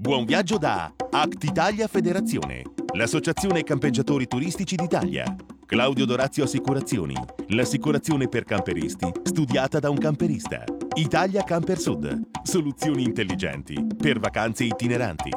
Buon 0.00 0.26
viaggio 0.26 0.58
da 0.58 0.94
Act 1.10 1.42
Italia 1.42 1.88
Federazione, 1.88 2.62
l'associazione 2.92 3.64
campeggiatori 3.64 4.28
turistici 4.28 4.76
d'Italia. 4.76 5.34
Claudio 5.66 6.04
Dorazio 6.04 6.44
Assicurazioni, 6.44 7.16
l'assicurazione 7.48 8.28
per 8.28 8.44
camperisti 8.44 9.10
studiata 9.24 9.80
da 9.80 9.90
un 9.90 9.98
camperista. 9.98 10.62
Italia 10.94 11.42
Camper 11.42 11.80
Sud, 11.80 12.28
soluzioni 12.44 13.02
intelligenti 13.02 13.84
per 14.00 14.20
vacanze 14.20 14.62
itineranti. 14.62 15.30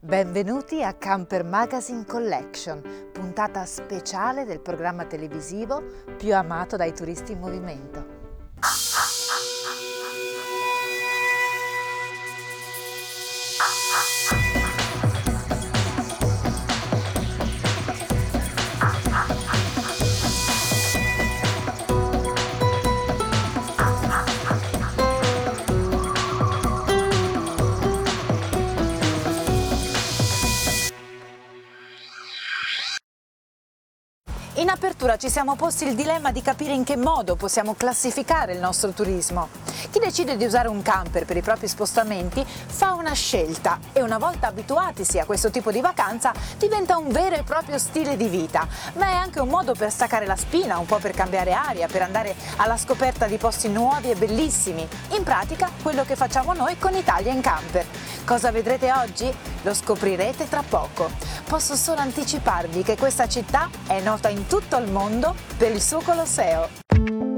Benvenuti 0.00 0.82
a 0.82 0.94
Camper 0.94 1.44
Magazine 1.44 2.06
Collection, 2.06 2.80
puntata 3.12 3.66
speciale 3.66 4.46
del 4.46 4.60
programma 4.62 5.04
televisivo 5.04 5.82
più 6.16 6.34
amato 6.34 6.76
dai 6.76 6.94
turisti 6.94 7.32
in 7.32 7.40
movimento. 7.40 8.19
In 34.60 34.68
apertura 34.68 35.16
ci 35.16 35.30
siamo 35.30 35.56
posti 35.56 35.86
il 35.86 35.94
dilemma 35.94 36.32
di 36.32 36.42
capire 36.42 36.74
in 36.74 36.84
che 36.84 36.94
modo 36.94 37.34
possiamo 37.34 37.72
classificare 37.72 38.52
il 38.52 38.58
nostro 38.58 38.90
turismo. 38.90 39.48
Chi 39.90 39.98
decide 39.98 40.36
di 40.36 40.44
usare 40.44 40.68
un 40.68 40.82
camper 40.82 41.24
per 41.24 41.38
i 41.38 41.40
propri 41.40 41.66
spostamenti 41.66 42.44
fa 42.44 42.92
una 42.92 43.14
scelta 43.14 43.78
e 43.94 44.02
una 44.02 44.18
volta 44.18 44.48
abituatisi 44.48 45.18
a 45.18 45.24
questo 45.24 45.50
tipo 45.50 45.70
di 45.70 45.80
vacanza 45.80 46.34
diventa 46.58 46.98
un 46.98 47.08
vero 47.08 47.36
e 47.36 47.42
proprio 47.42 47.78
stile 47.78 48.18
di 48.18 48.28
vita, 48.28 48.68
ma 48.96 49.06
è 49.06 49.14
anche 49.14 49.40
un 49.40 49.48
modo 49.48 49.72
per 49.72 49.90
staccare 49.90 50.26
la 50.26 50.36
spina, 50.36 50.76
un 50.76 50.84
po' 50.84 50.98
per 50.98 51.12
cambiare 51.12 51.52
aria, 51.52 51.86
per 51.86 52.02
andare 52.02 52.34
alla 52.56 52.76
scoperta 52.76 53.26
di 53.26 53.38
posti 53.38 53.70
nuovi 53.70 54.10
e 54.10 54.14
bellissimi. 54.14 54.86
In 55.12 55.22
pratica 55.22 55.70
quello 55.82 56.04
che 56.04 56.16
facciamo 56.16 56.52
noi 56.52 56.76
con 56.76 56.94
Italia 56.94 57.32
in 57.32 57.40
camper. 57.40 57.86
Cosa 58.30 58.52
vedrete 58.52 58.92
oggi? 58.92 59.28
Lo 59.62 59.74
scoprirete 59.74 60.48
tra 60.48 60.62
poco. 60.62 61.10
Posso 61.48 61.74
solo 61.74 61.98
anticiparvi 61.98 62.84
che 62.84 62.96
questa 62.96 63.26
città 63.26 63.68
è 63.88 64.00
nota 64.00 64.28
in 64.28 64.46
tutto 64.46 64.76
il 64.76 64.88
mondo 64.88 65.34
per 65.58 65.72
il 65.72 65.82
suo 65.82 66.00
Colosseo. 66.00 67.29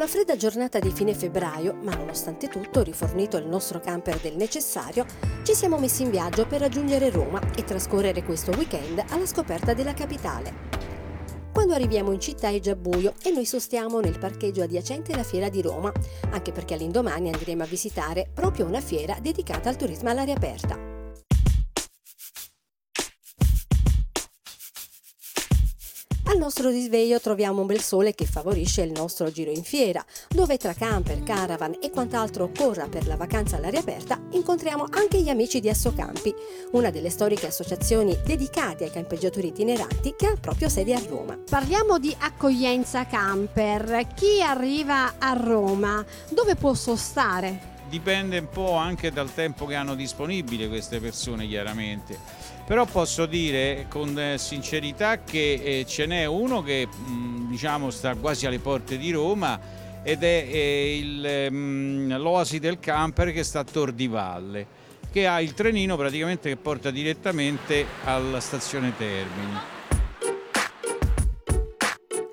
Una 0.00 0.08
fredda 0.08 0.34
giornata 0.34 0.78
di 0.78 0.90
fine 0.92 1.12
febbraio, 1.12 1.76
ma 1.82 1.94
nonostante 1.94 2.48
tutto, 2.48 2.82
rifornito 2.82 3.36
il 3.36 3.46
nostro 3.46 3.80
camper 3.80 4.18
del 4.18 4.34
necessario, 4.34 5.04
ci 5.42 5.52
siamo 5.52 5.76
messi 5.76 6.04
in 6.04 6.10
viaggio 6.10 6.46
per 6.46 6.60
raggiungere 6.60 7.10
Roma 7.10 7.38
e 7.54 7.64
trascorrere 7.64 8.22
questo 8.22 8.50
weekend 8.52 9.04
alla 9.10 9.26
scoperta 9.26 9.74
della 9.74 9.92
capitale. 9.92 10.68
Quando 11.52 11.74
arriviamo 11.74 12.12
in 12.12 12.20
città 12.20 12.48
è 12.48 12.58
già 12.60 12.74
buio 12.76 13.12
e 13.22 13.30
noi 13.30 13.44
sostiamo 13.44 14.00
nel 14.00 14.18
parcheggio 14.18 14.62
adiacente 14.62 15.12
alla 15.12 15.22
fiera 15.22 15.50
di 15.50 15.60
Roma, 15.60 15.92
anche 16.30 16.50
perché 16.50 16.72
all'indomani 16.72 17.30
andremo 17.30 17.64
a 17.64 17.66
visitare 17.66 18.26
proprio 18.32 18.64
una 18.64 18.80
fiera 18.80 19.18
dedicata 19.20 19.68
al 19.68 19.76
turismo 19.76 20.08
all'aria 20.08 20.34
aperta. 20.34 20.89
Al 26.30 26.38
nostro 26.38 26.68
risveglio 26.68 27.18
troviamo 27.18 27.62
un 27.62 27.66
bel 27.66 27.80
sole 27.80 28.14
che 28.14 28.24
favorisce 28.24 28.82
il 28.82 28.92
nostro 28.92 29.32
giro 29.32 29.50
in 29.50 29.64
fiera, 29.64 30.04
dove 30.28 30.58
tra 30.58 30.72
camper, 30.74 31.24
caravan 31.24 31.78
e 31.82 31.90
quant'altro 31.90 32.44
occorra 32.44 32.86
per 32.86 33.08
la 33.08 33.16
vacanza 33.16 33.56
all'aria 33.56 33.80
aperta 33.80 34.20
incontriamo 34.30 34.86
anche 34.90 35.20
gli 35.20 35.28
amici 35.28 35.58
di 35.58 35.68
Assocampi, 35.68 36.32
una 36.70 36.90
delle 36.90 37.10
storiche 37.10 37.48
associazioni 37.48 38.16
dedicate 38.24 38.84
ai 38.84 38.92
campeggiatori 38.92 39.48
itineranti 39.48 40.14
che 40.16 40.26
ha 40.26 40.36
proprio 40.40 40.68
sede 40.68 40.94
a 40.94 41.02
Roma. 41.08 41.36
Parliamo 41.36 41.98
di 41.98 42.14
accoglienza 42.16 43.06
camper. 43.06 44.06
Chi 44.14 44.40
arriva 44.40 45.14
a 45.18 45.32
Roma 45.32 46.04
dove 46.30 46.54
può 46.54 46.74
sostare? 46.74 47.69
Dipende 47.90 48.38
un 48.38 48.48
po' 48.48 48.76
anche 48.76 49.10
dal 49.10 49.34
tempo 49.34 49.66
che 49.66 49.74
hanno 49.74 49.96
disponibile 49.96 50.68
queste 50.68 51.00
persone, 51.00 51.48
chiaramente. 51.48 52.16
Però 52.64 52.84
posso 52.84 53.26
dire 53.26 53.86
con 53.88 54.16
eh, 54.16 54.38
sincerità 54.38 55.24
che 55.24 55.54
eh, 55.54 55.84
ce 55.88 56.06
n'è 56.06 56.24
uno 56.24 56.62
che 56.62 56.86
mh, 56.86 57.48
diciamo 57.48 57.90
sta 57.90 58.14
quasi 58.14 58.46
alle 58.46 58.60
porte 58.60 58.96
di 58.96 59.10
Roma 59.10 59.58
ed 60.04 60.22
è 60.22 60.46
eh, 60.48 61.50
mh, 61.50 62.16
l'Oasi 62.16 62.60
del 62.60 62.78
Camper 62.78 63.32
che 63.32 63.42
sta 63.42 63.58
a 63.58 63.64
Tor 63.64 63.90
di 63.90 64.06
Valle, 64.06 64.66
che 65.10 65.26
ha 65.26 65.40
il 65.40 65.52
trenino 65.54 65.96
praticamente 65.96 66.48
che 66.48 66.56
porta 66.56 66.92
direttamente 66.92 67.84
alla 68.04 68.38
stazione 68.38 68.96
Termini. 68.96 69.79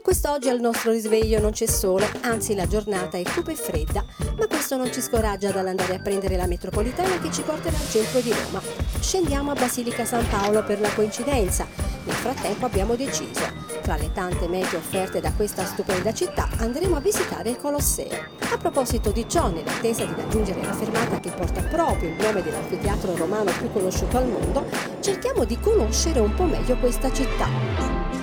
Quest'oggi 0.08 0.48
al 0.48 0.62
nostro 0.62 0.92
risveglio 0.92 1.42
non 1.42 1.52
c'è 1.52 1.66
sole, 1.66 2.10
anzi 2.22 2.56
la 2.56 2.66
giornata 2.66 3.18
è 3.18 3.24
cupa 3.24 3.52
e 3.52 3.56
fredda, 3.56 4.06
ma 4.38 4.48
questo 4.48 4.78
non 4.78 4.90
ci 4.90 5.02
scoraggia 5.02 5.52
dall'andare 5.52 5.96
a 5.96 6.00
prendere 6.00 6.38
la 6.38 6.48
metropolitana 6.48 7.20
che 7.20 7.30
ci 7.30 7.42
porterà 7.42 7.76
al 7.76 7.90
centro 7.90 8.22
di 8.22 8.32
Roma. 8.32 8.62
Scendiamo 9.02 9.52
a 9.52 9.56
Basilica 9.56 10.06
San 10.06 10.26
Paolo 10.30 10.64
per 10.64 10.80
la 10.80 10.88
coincidenza. 10.94 11.68
Nel 12.06 12.16
frattempo 12.16 12.66
abbiamo 12.68 12.96
deciso, 12.96 13.52
tra 13.82 13.98
le 13.98 14.10
tante 14.14 14.48
mete 14.48 14.78
offerte 14.78 15.20
da 15.20 15.34
questa 15.34 15.66
stupenda 15.66 16.14
città, 16.14 16.48
andremo 16.56 16.96
a 16.96 17.02
visitare 17.02 17.50
il 17.50 17.58
Colosseo. 17.58 18.30
A 18.50 18.58
proposito 18.58 19.12
di 19.12 19.28
ciò, 19.28 19.50
nell'attesa 19.50 20.06
di 20.06 20.14
raggiungere 20.16 20.64
la 20.64 20.74
fermata 20.74 21.20
che 21.20 21.32
porta 21.32 21.62
proprio 21.64 22.12
il 22.12 22.16
nome 22.16 22.42
dell'anfiteatro 22.42 23.14
romano 23.18 23.52
più 23.52 23.70
conosciuto 23.74 24.16
al 24.16 24.30
mondo, 24.30 24.68
cerchiamo 25.02 25.44
di 25.44 25.60
conoscere 25.60 26.22
un 26.22 26.34
po' 26.34 26.46
meglio 26.46 26.78
questa 26.78 27.12
città. 27.12 28.17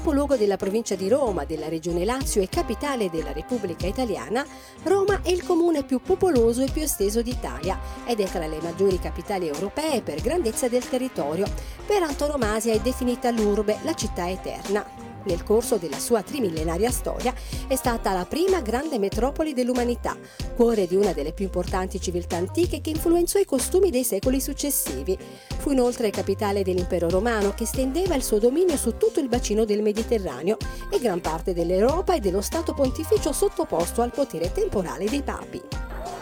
Capoluogo 0.00 0.38
della 0.38 0.56
provincia 0.56 0.94
di 0.94 1.10
Roma, 1.10 1.44
della 1.44 1.68
regione 1.68 2.06
Lazio 2.06 2.40
e 2.40 2.48
capitale 2.48 3.10
della 3.10 3.32
Repubblica 3.32 3.86
Italiana, 3.86 4.46
Roma 4.84 5.20
è 5.20 5.28
il 5.28 5.44
comune 5.44 5.84
più 5.84 6.00
popoloso 6.00 6.62
e 6.62 6.70
più 6.70 6.80
esteso 6.80 7.20
d'Italia 7.20 7.78
ed 8.06 8.20
è 8.20 8.24
tra 8.24 8.46
le 8.46 8.60
maggiori 8.62 8.98
capitali 8.98 9.46
europee 9.46 10.00
per 10.00 10.22
grandezza 10.22 10.68
del 10.68 10.88
territorio. 10.88 11.46
Per 11.84 12.02
antonomasia 12.02 12.72
è 12.72 12.80
definita 12.80 13.30
l'urbe, 13.30 13.76
la 13.82 13.92
città 13.92 14.30
eterna. 14.30 15.09
Nel 15.24 15.42
corso 15.42 15.76
della 15.76 15.98
sua 15.98 16.22
trimillenaria 16.22 16.90
storia 16.90 17.34
è 17.66 17.76
stata 17.76 18.12
la 18.12 18.24
prima 18.24 18.60
grande 18.60 18.98
metropoli 18.98 19.52
dell'umanità, 19.52 20.16
cuore 20.54 20.86
di 20.86 20.96
una 20.96 21.12
delle 21.12 21.32
più 21.32 21.44
importanti 21.44 22.00
civiltà 22.00 22.36
antiche 22.36 22.80
che 22.80 22.90
influenzò 22.90 23.38
i 23.38 23.44
costumi 23.44 23.90
dei 23.90 24.04
secoli 24.04 24.40
successivi. 24.40 25.18
Fu 25.58 25.72
inoltre 25.72 26.10
capitale 26.10 26.62
dell'impero 26.62 27.08
romano 27.08 27.52
che 27.54 27.66
stendeva 27.66 28.14
il 28.14 28.22
suo 28.22 28.38
dominio 28.38 28.76
su 28.76 28.96
tutto 28.96 29.20
il 29.20 29.28
bacino 29.28 29.64
del 29.64 29.82
Mediterraneo 29.82 30.56
e 30.90 30.98
gran 30.98 31.20
parte 31.20 31.52
dell'Europa 31.52 32.14
e 32.14 32.20
dello 32.20 32.40
Stato 32.40 32.72
pontificio 32.72 33.32
sottoposto 33.32 34.02
al 34.02 34.12
potere 34.12 34.52
temporale 34.52 35.08
dei 35.08 35.22
papi. 35.22 35.62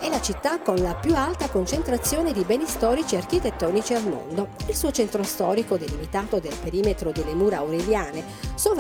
È 0.00 0.08
la 0.08 0.20
città 0.20 0.60
con 0.60 0.76
la 0.76 0.94
più 0.94 1.14
alta 1.16 1.48
concentrazione 1.48 2.32
di 2.32 2.44
beni 2.44 2.66
storici 2.66 3.16
e 3.16 3.19
architettonici 3.19 3.94
al 3.94 4.08
mondo. 4.08 4.50
Il 4.69 4.76
suo 4.76 4.92
centro 4.92 5.25
storico, 5.25 5.76
delimitato 5.76 6.38
del 6.38 6.54
perimetro 6.62 7.10
delle 7.10 7.34
mura 7.34 7.58
aureliane, 7.58 8.25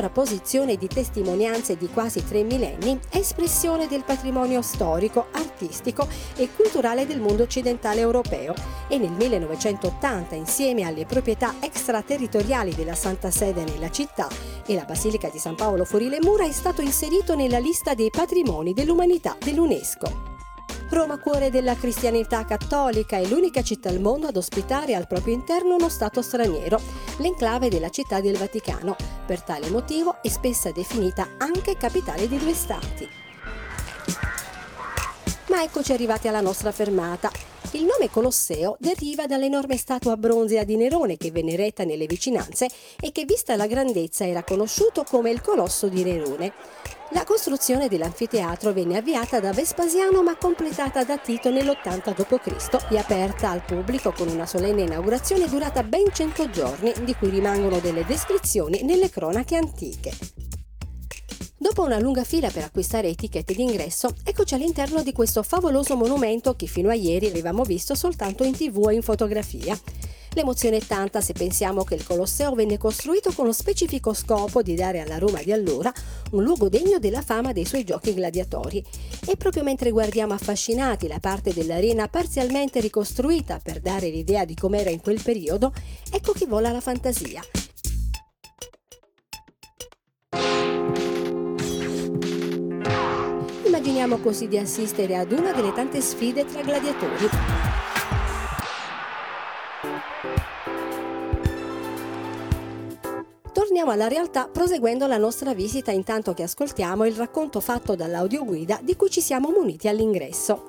sovrapposizione 0.08 0.76
di 0.76 0.88
testimonianze 0.88 1.76
di 1.76 1.88
quasi 1.88 2.24
tre 2.24 2.42
millenni, 2.42 2.98
è 3.10 3.18
espressione 3.18 3.86
del 3.86 4.04
patrimonio 4.04 4.62
storico, 4.62 5.26
artistico 5.32 6.08
e 6.36 6.48
culturale 6.54 7.06
del 7.06 7.20
mondo 7.20 7.42
occidentale 7.42 8.00
europeo 8.00 8.54
e 8.88 8.98
nel 8.98 9.12
1980, 9.12 10.34
insieme 10.34 10.84
alle 10.84 11.04
proprietà 11.04 11.54
extraterritoriali 11.60 12.74
della 12.74 12.94
Santa 12.94 13.30
Sede 13.30 13.64
nella 13.64 13.90
città 13.90 14.28
e 14.66 14.74
la 14.74 14.84
Basilica 14.84 15.28
di 15.28 15.38
San 15.38 15.54
Paolo 15.54 15.84
fuori 15.84 16.08
le 16.08 16.18
mura, 16.20 16.44
è 16.44 16.52
stato 16.52 16.80
inserito 16.80 17.34
nella 17.34 17.58
lista 17.58 17.94
dei 17.94 18.10
patrimoni 18.10 18.72
dell'umanità 18.72 19.36
dell'UNESCO. 19.38 20.37
Roma, 20.90 21.18
cuore 21.18 21.50
della 21.50 21.76
cristianità 21.76 22.44
cattolica, 22.44 23.18
è 23.18 23.26
l'unica 23.26 23.62
città 23.62 23.90
al 23.90 24.00
mondo 24.00 24.26
ad 24.26 24.36
ospitare 24.36 24.94
al 24.94 25.06
proprio 25.06 25.34
interno 25.34 25.74
uno 25.74 25.90
Stato 25.90 26.22
straniero, 26.22 26.80
l'enclave 27.18 27.68
della 27.68 27.90
Città 27.90 28.20
del 28.20 28.38
Vaticano. 28.38 28.96
Per 29.26 29.42
tale 29.42 29.68
motivo 29.68 30.22
è 30.22 30.28
spessa 30.28 30.72
definita 30.72 31.28
anche 31.36 31.76
capitale 31.76 32.26
di 32.26 32.38
due 32.38 32.54
Stati. 32.54 33.27
Ma 35.48 35.62
eccoci 35.62 35.92
arrivati 35.92 36.28
alla 36.28 36.42
nostra 36.42 36.72
fermata. 36.72 37.30
Il 37.72 37.84
nome 37.84 38.10
Colosseo 38.10 38.76
deriva 38.78 39.26
dall'enorme 39.26 39.78
statua 39.78 40.16
bronzea 40.16 40.62
di 40.62 40.76
Nerone 40.76 41.16
che 41.16 41.30
venne 41.30 41.52
eretta 41.52 41.84
nelle 41.84 42.06
vicinanze 42.06 42.68
e 43.00 43.12
che 43.12 43.24
vista 43.24 43.56
la 43.56 43.66
grandezza 43.66 44.26
era 44.26 44.44
conosciuto 44.44 45.04
come 45.04 45.30
il 45.30 45.40
Colosso 45.40 45.88
di 45.88 46.04
Nerone. 46.04 46.52
La 47.12 47.24
costruzione 47.24 47.88
dell'anfiteatro 47.88 48.74
venne 48.74 48.98
avviata 48.98 49.40
da 49.40 49.52
Vespasiano 49.52 50.22
ma 50.22 50.36
completata 50.36 51.04
da 51.04 51.16
Tito 51.16 51.50
nell'80 51.50 52.14
d.C. 52.14 52.92
e 52.92 52.98
aperta 52.98 53.48
al 53.48 53.64
pubblico 53.64 54.12
con 54.12 54.28
una 54.28 54.44
solenne 54.44 54.82
inaugurazione 54.82 55.48
durata 55.48 55.82
ben 55.82 56.12
100 56.12 56.50
giorni, 56.50 56.92
di 57.04 57.14
cui 57.14 57.30
rimangono 57.30 57.78
delle 57.78 58.04
descrizioni 58.04 58.82
nelle 58.82 59.08
cronache 59.08 59.56
antiche. 59.56 60.47
Dopo 61.60 61.82
una 61.82 61.98
lunga 61.98 62.22
fila 62.22 62.50
per 62.50 62.62
acquistare 62.62 63.08
etichette 63.08 63.52
d'ingresso, 63.52 64.14
eccoci 64.22 64.54
all'interno 64.54 65.02
di 65.02 65.12
questo 65.12 65.42
favoloso 65.42 65.96
monumento 65.96 66.54
che 66.54 66.66
fino 66.66 66.88
a 66.88 66.94
ieri 66.94 67.26
avevamo 67.26 67.64
visto 67.64 67.96
soltanto 67.96 68.44
in 68.44 68.52
tv 68.52 68.90
e 68.90 68.94
in 68.94 69.02
fotografia. 69.02 69.76
L'emozione 70.34 70.76
è 70.76 70.80
tanta 70.86 71.20
se 71.20 71.32
pensiamo 71.32 71.82
che 71.82 71.96
il 71.96 72.04
Colosseo 72.04 72.54
venne 72.54 72.78
costruito 72.78 73.32
con 73.32 73.46
lo 73.46 73.52
specifico 73.52 74.14
scopo 74.14 74.62
di 74.62 74.76
dare 74.76 75.00
alla 75.00 75.18
Roma 75.18 75.42
di 75.42 75.50
allora 75.50 75.92
un 76.30 76.44
luogo 76.44 76.68
degno 76.68 77.00
della 77.00 77.22
fama 77.22 77.52
dei 77.52 77.64
suoi 77.64 77.82
giochi 77.82 78.14
gladiatori. 78.14 78.84
E 79.26 79.36
proprio 79.36 79.64
mentre 79.64 79.90
guardiamo 79.90 80.34
affascinati 80.34 81.08
la 81.08 81.18
parte 81.18 81.52
dell'arena 81.52 82.06
parzialmente 82.06 82.78
ricostruita 82.78 83.58
per 83.60 83.80
dare 83.80 84.10
l'idea 84.10 84.44
di 84.44 84.54
com'era 84.54 84.90
in 84.90 85.00
quel 85.00 85.20
periodo, 85.20 85.72
ecco 86.08 86.30
che 86.30 86.46
vola 86.46 86.70
la 86.70 86.80
fantasia. 86.80 87.42
Immaginiamo 93.88 94.22
così 94.22 94.48
di 94.48 94.58
assistere 94.58 95.16
ad 95.16 95.32
una 95.32 95.50
delle 95.50 95.72
tante 95.72 96.02
sfide 96.02 96.44
tra 96.44 96.60
gladiatori. 96.60 97.26
Torniamo 103.50 103.90
alla 103.90 104.06
realtà 104.06 104.46
proseguendo 104.52 105.06
la 105.06 105.16
nostra 105.16 105.54
visita 105.54 105.90
intanto 105.90 106.34
che 106.34 106.42
ascoltiamo 106.42 107.06
il 107.06 107.14
racconto 107.14 107.60
fatto 107.60 107.94
dall'audioguida 107.94 108.78
di 108.82 108.94
cui 108.94 109.08
ci 109.08 109.22
siamo 109.22 109.48
muniti 109.48 109.88
all'ingresso. 109.88 110.66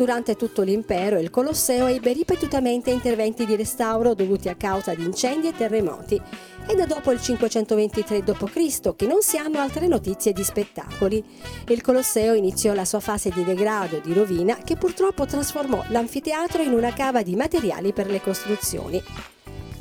Durante 0.00 0.34
tutto 0.34 0.62
l'impero 0.62 1.18
il 1.18 1.28
Colosseo 1.28 1.86
ebbe 1.86 2.14
ripetutamente 2.14 2.90
interventi 2.90 3.44
di 3.44 3.54
restauro 3.54 4.14
dovuti 4.14 4.48
a 4.48 4.54
causa 4.54 4.94
di 4.94 5.04
incendi 5.04 5.48
e 5.48 5.52
terremoti 5.52 6.18
è 6.66 6.86
dopo 6.86 7.12
il 7.12 7.20
523 7.20 8.22
d.C. 8.22 8.96
che 8.96 9.06
non 9.06 9.20
si 9.20 9.36
hanno 9.36 9.58
altre 9.58 9.88
notizie 9.88 10.32
di 10.32 10.42
spettacoli. 10.42 11.22
Il 11.68 11.82
Colosseo 11.82 12.32
iniziò 12.32 12.72
la 12.72 12.86
sua 12.86 13.00
fase 13.00 13.28
di 13.28 13.44
degrado 13.44 13.96
e 13.96 14.00
di 14.00 14.14
rovina 14.14 14.56
che 14.56 14.76
purtroppo 14.76 15.26
trasformò 15.26 15.84
l'anfiteatro 15.88 16.62
in 16.62 16.72
una 16.72 16.94
cava 16.94 17.22
di 17.22 17.36
materiali 17.36 17.92
per 17.92 18.06
le 18.06 18.22
costruzioni. 18.22 19.02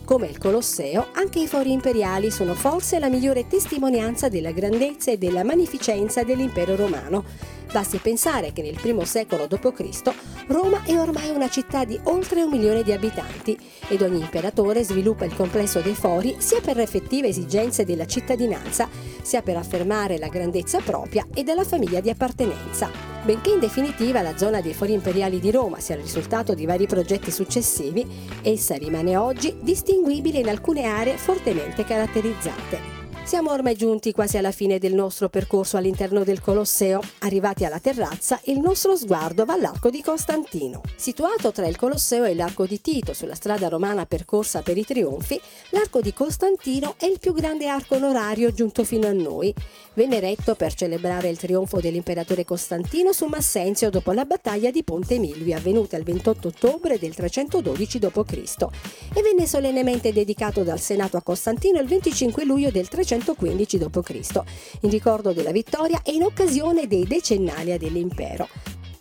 Come 0.09 0.25
il 0.25 0.39
Colosseo, 0.39 1.09
anche 1.13 1.37
i 1.37 1.45
fori 1.45 1.71
imperiali 1.71 2.31
sono 2.31 2.55
forse 2.55 2.97
la 2.97 3.09
migliore 3.09 3.45
testimonianza 3.45 4.27
della 4.27 4.49
grandezza 4.49 5.11
e 5.11 5.19
della 5.19 5.43
magnificenza 5.43 6.23
dell'impero 6.23 6.75
romano. 6.75 7.23
Basti 7.71 7.99
pensare 7.99 8.51
che 8.51 8.63
nel 8.63 8.79
I 8.83 9.05
secolo 9.05 9.45
d.C. 9.45 10.11
Roma 10.47 10.81
è 10.83 10.97
ormai 10.97 11.29
una 11.29 11.47
città 11.47 11.85
di 11.85 11.99
oltre 12.05 12.41
un 12.41 12.49
milione 12.49 12.81
di 12.81 12.91
abitanti 12.91 13.55
ed 13.87 14.01
ogni 14.01 14.21
imperatore 14.21 14.83
sviluppa 14.83 15.25
il 15.25 15.35
complesso 15.35 15.79
dei 15.79 15.93
fori 15.93 16.37
sia 16.39 16.59
per 16.59 16.79
effettive 16.79 17.27
esigenze 17.27 17.85
della 17.85 18.07
cittadinanza, 18.07 18.89
sia 19.21 19.43
per 19.43 19.57
affermare 19.57 20.17
la 20.17 20.29
grandezza 20.29 20.79
propria 20.79 21.27
e 21.35 21.43
della 21.43 21.63
famiglia 21.63 21.99
di 21.99 22.09
appartenenza. 22.09 23.18
Benché 23.23 23.51
in 23.51 23.59
definitiva 23.59 24.21
la 24.21 24.37
zona 24.37 24.61
dei 24.61 24.73
fori 24.73 24.93
imperiali 24.93 25.39
di 25.39 25.51
Roma 25.51 25.79
sia 25.79 25.95
il 25.95 26.01
risultato 26.01 26.53
di 26.53 26.65
vari 26.65 26.87
progetti 26.87 27.31
successivi, 27.31 28.05
essa 28.41 28.75
rimane 28.75 29.17
oggi 29.17 29.57
distinguibile 29.59 30.39
in 30.39 30.47
alcune 30.47 30.85
aree 30.85 31.17
fortemente 31.17 31.83
caratterizzate. 31.83 32.98
Siamo 33.29 33.51
ormai 33.51 33.75
giunti 33.75 34.11
quasi 34.11 34.39
alla 34.39 34.49
fine 34.49 34.79
del 34.79 34.95
nostro 34.95 35.29
percorso 35.29 35.77
all'interno 35.77 36.23
del 36.23 36.41
Colosseo. 36.41 36.99
Arrivati 37.19 37.63
alla 37.63 37.77
terrazza, 37.77 38.39
il 38.45 38.57
nostro 38.57 38.95
sguardo 38.95 39.45
va 39.45 39.53
all'Arco 39.53 39.91
di 39.91 40.01
Costantino. 40.01 40.81
Situato 40.95 41.51
tra 41.51 41.67
il 41.67 41.77
Colosseo 41.77 42.23
e 42.23 42.33
l'Arco 42.33 42.65
di 42.65 42.81
Tito, 42.81 43.13
sulla 43.13 43.35
strada 43.35 43.67
romana 43.67 44.07
percorsa 44.07 44.63
per 44.63 44.79
i 44.79 44.83
trionfi, 44.83 45.39
l'Arco 45.69 46.01
di 46.01 46.11
Costantino 46.11 46.95
è 46.97 47.05
il 47.05 47.19
più 47.19 47.33
grande 47.33 47.67
arco 47.67 47.97
onorario 47.97 48.51
giunto 48.51 48.83
fino 48.83 49.05
a 49.05 49.13
noi. 49.13 49.53
Venne 49.93 50.17
eretto 50.17 50.55
per 50.55 50.73
celebrare 50.73 51.29
il 51.29 51.37
trionfo 51.37 51.79
dell'imperatore 51.79 52.45
Costantino 52.45 53.11
su 53.13 53.25
Massenzio 53.25 53.91
dopo 53.91 54.11
la 54.11 54.25
battaglia 54.25 54.71
di 54.71 54.83
Ponte 54.83 55.19
Milvio 55.19 55.55
avvenuta 55.55 55.97
il 55.97 56.03
28 56.03 56.47
ottobre 56.47 56.97
del 56.97 57.13
312 57.13 57.99
d.C. 57.99 58.65
e 59.13 59.21
venne 59.21 59.45
solennemente 59.45 60.11
dedicato 60.11 60.63
dal 60.63 60.79
Senato 60.79 61.17
a 61.17 61.21
Costantino 61.21 61.79
il 61.79 61.87
25 61.87 62.43
luglio 62.43 62.71
del 62.71 62.87
300 62.87 63.17
315 63.19 63.77
d.C., 63.77 64.41
in 64.81 64.89
ricordo 64.89 65.33
della 65.33 65.51
vittoria 65.51 66.01
e 66.03 66.13
in 66.13 66.23
occasione 66.23 66.87
dei 66.87 67.05
decennalia 67.05 67.77
dell'impero. 67.77 68.47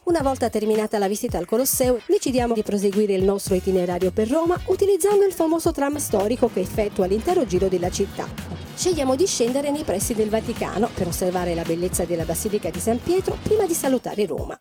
Una 0.04 0.22
volta 0.22 0.48
terminata 0.48 0.96
la 0.98 1.06
visita 1.06 1.36
al 1.36 1.44
Colosseo, 1.44 2.00
decidiamo 2.06 2.54
di 2.54 2.62
proseguire 2.62 3.12
il 3.12 3.24
nostro 3.24 3.54
itinerario 3.54 4.10
per 4.10 4.28
Roma 4.28 4.58
utilizzando 4.66 5.24
il 5.24 5.32
famoso 5.32 5.70
tram 5.70 5.98
storico 5.98 6.50
che 6.50 6.60
effettua 6.60 7.06
l'intero 7.06 7.44
giro 7.44 7.68
della 7.68 7.90
città. 7.90 8.26
Scegliamo 8.74 9.16
di 9.16 9.26
scendere 9.26 9.70
nei 9.70 9.84
pressi 9.84 10.14
del 10.14 10.30
Vaticano 10.30 10.88
per 10.94 11.08
osservare 11.08 11.54
la 11.54 11.62
bellezza 11.62 12.04
della 12.04 12.24
Basilica 12.24 12.70
di 12.70 12.80
San 12.80 13.02
Pietro 13.02 13.36
prima 13.42 13.66
di 13.66 13.74
salutare 13.74 14.24
Roma. 14.24 14.58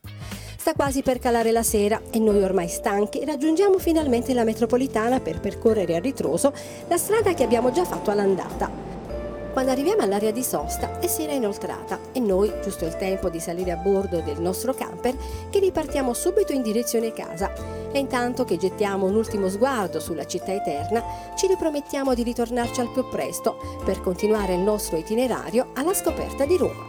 Sta 0.58 0.74
quasi 0.74 1.02
per 1.02 1.18
calare 1.20 1.54
la 1.54 1.64
sera 1.64 2.02
e 2.12 2.20
noi 2.20 2.44
ormai 2.44 2.68
stanchi 2.68 3.24
raggiungiamo 3.24 3.80
finalmente 3.80 4.34
la 4.34 4.44
metropolitana 4.44 5.22
per 5.22 5.40
percorrere 5.40 5.96
a 5.96 6.00
ritroso 6.00 6.52
la 6.90 6.98
strada 6.98 7.34
che 7.34 7.44
abbiamo 7.44 7.72
già 7.72 7.86
fatto 7.86 8.12
all'andata. 8.12 8.97
Quando 9.58 9.74
arriviamo 9.74 10.04
all'area 10.04 10.30
di 10.30 10.44
sosta 10.44 11.00
è 11.00 11.08
sera 11.08 11.32
inoltrata 11.32 12.00
e 12.12 12.20
noi, 12.20 12.54
giusto 12.62 12.86
il 12.86 12.96
tempo 12.96 13.28
di 13.28 13.40
salire 13.40 13.72
a 13.72 13.76
bordo 13.76 14.22
del 14.22 14.40
nostro 14.40 14.72
camper, 14.72 15.18
che 15.50 15.58
ripartiamo 15.58 16.14
subito 16.14 16.52
in 16.52 16.62
direzione 16.62 17.12
casa. 17.12 17.52
E 17.92 17.98
intanto 17.98 18.46
che 18.46 18.58
gettiamo 18.58 19.08
un 19.08 19.16
ultimo 19.16 19.50
sguardo 19.50 20.00
sulla 20.00 20.28
città 20.28 20.54
eterna, 20.54 21.04
ci 21.36 21.48
ripromettiamo 21.48 22.14
di 22.14 22.22
ritornarci 22.22 22.82
al 22.82 22.92
più 22.92 23.10
presto 23.10 23.82
per 23.84 24.00
continuare 24.00 24.54
il 24.54 24.60
nostro 24.60 24.96
itinerario 24.96 25.70
alla 25.74 25.96
scoperta 25.96 26.46
di 26.46 26.56
Roma. 26.56 26.87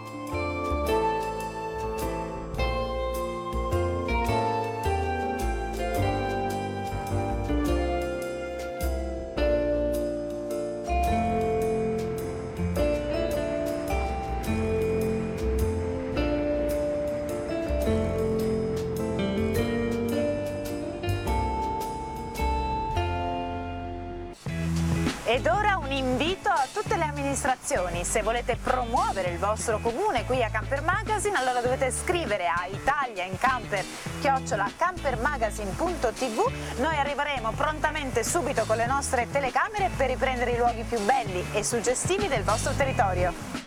Promuovere 29.19 29.31
il 29.31 29.39
vostro 29.39 29.79
comune 29.79 30.25
qui 30.25 30.43
a 30.43 30.49
Camper 30.49 30.83
Magazine 30.83 31.37
allora 31.37 31.61
dovete 31.61 31.91
scrivere 31.91 32.47
a 32.47 32.67
Italia 32.71 33.25
in 33.25 33.37
Camper 33.37 33.85
chiocciola 34.21 34.71
campermagazine.tv 34.77 36.81
noi 36.81 36.97
arriveremo 36.97 37.53
prontamente 37.53 38.23
subito 38.23 38.65
con 38.65 38.77
le 38.77 38.87
nostre 38.87 39.29
telecamere 39.31 39.91
per 39.97 40.09
riprendere 40.09 40.53
i 40.53 40.57
luoghi 40.57 40.83
più 40.83 41.01
belli 41.01 41.45
e 41.53 41.65
suggestivi 41.65 42.29
del 42.29 42.43
vostro 42.43 42.73
territorio. 42.73 43.67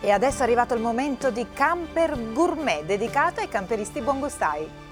E 0.00 0.10
adesso 0.10 0.40
è 0.40 0.42
arrivato 0.42 0.74
il 0.74 0.82
momento 0.82 1.30
di 1.30 1.46
Camper 1.54 2.32
Gourmet, 2.32 2.84
dedicato 2.84 3.40
ai 3.40 3.48
camperisti 3.48 4.02
buongustai. 4.02 4.83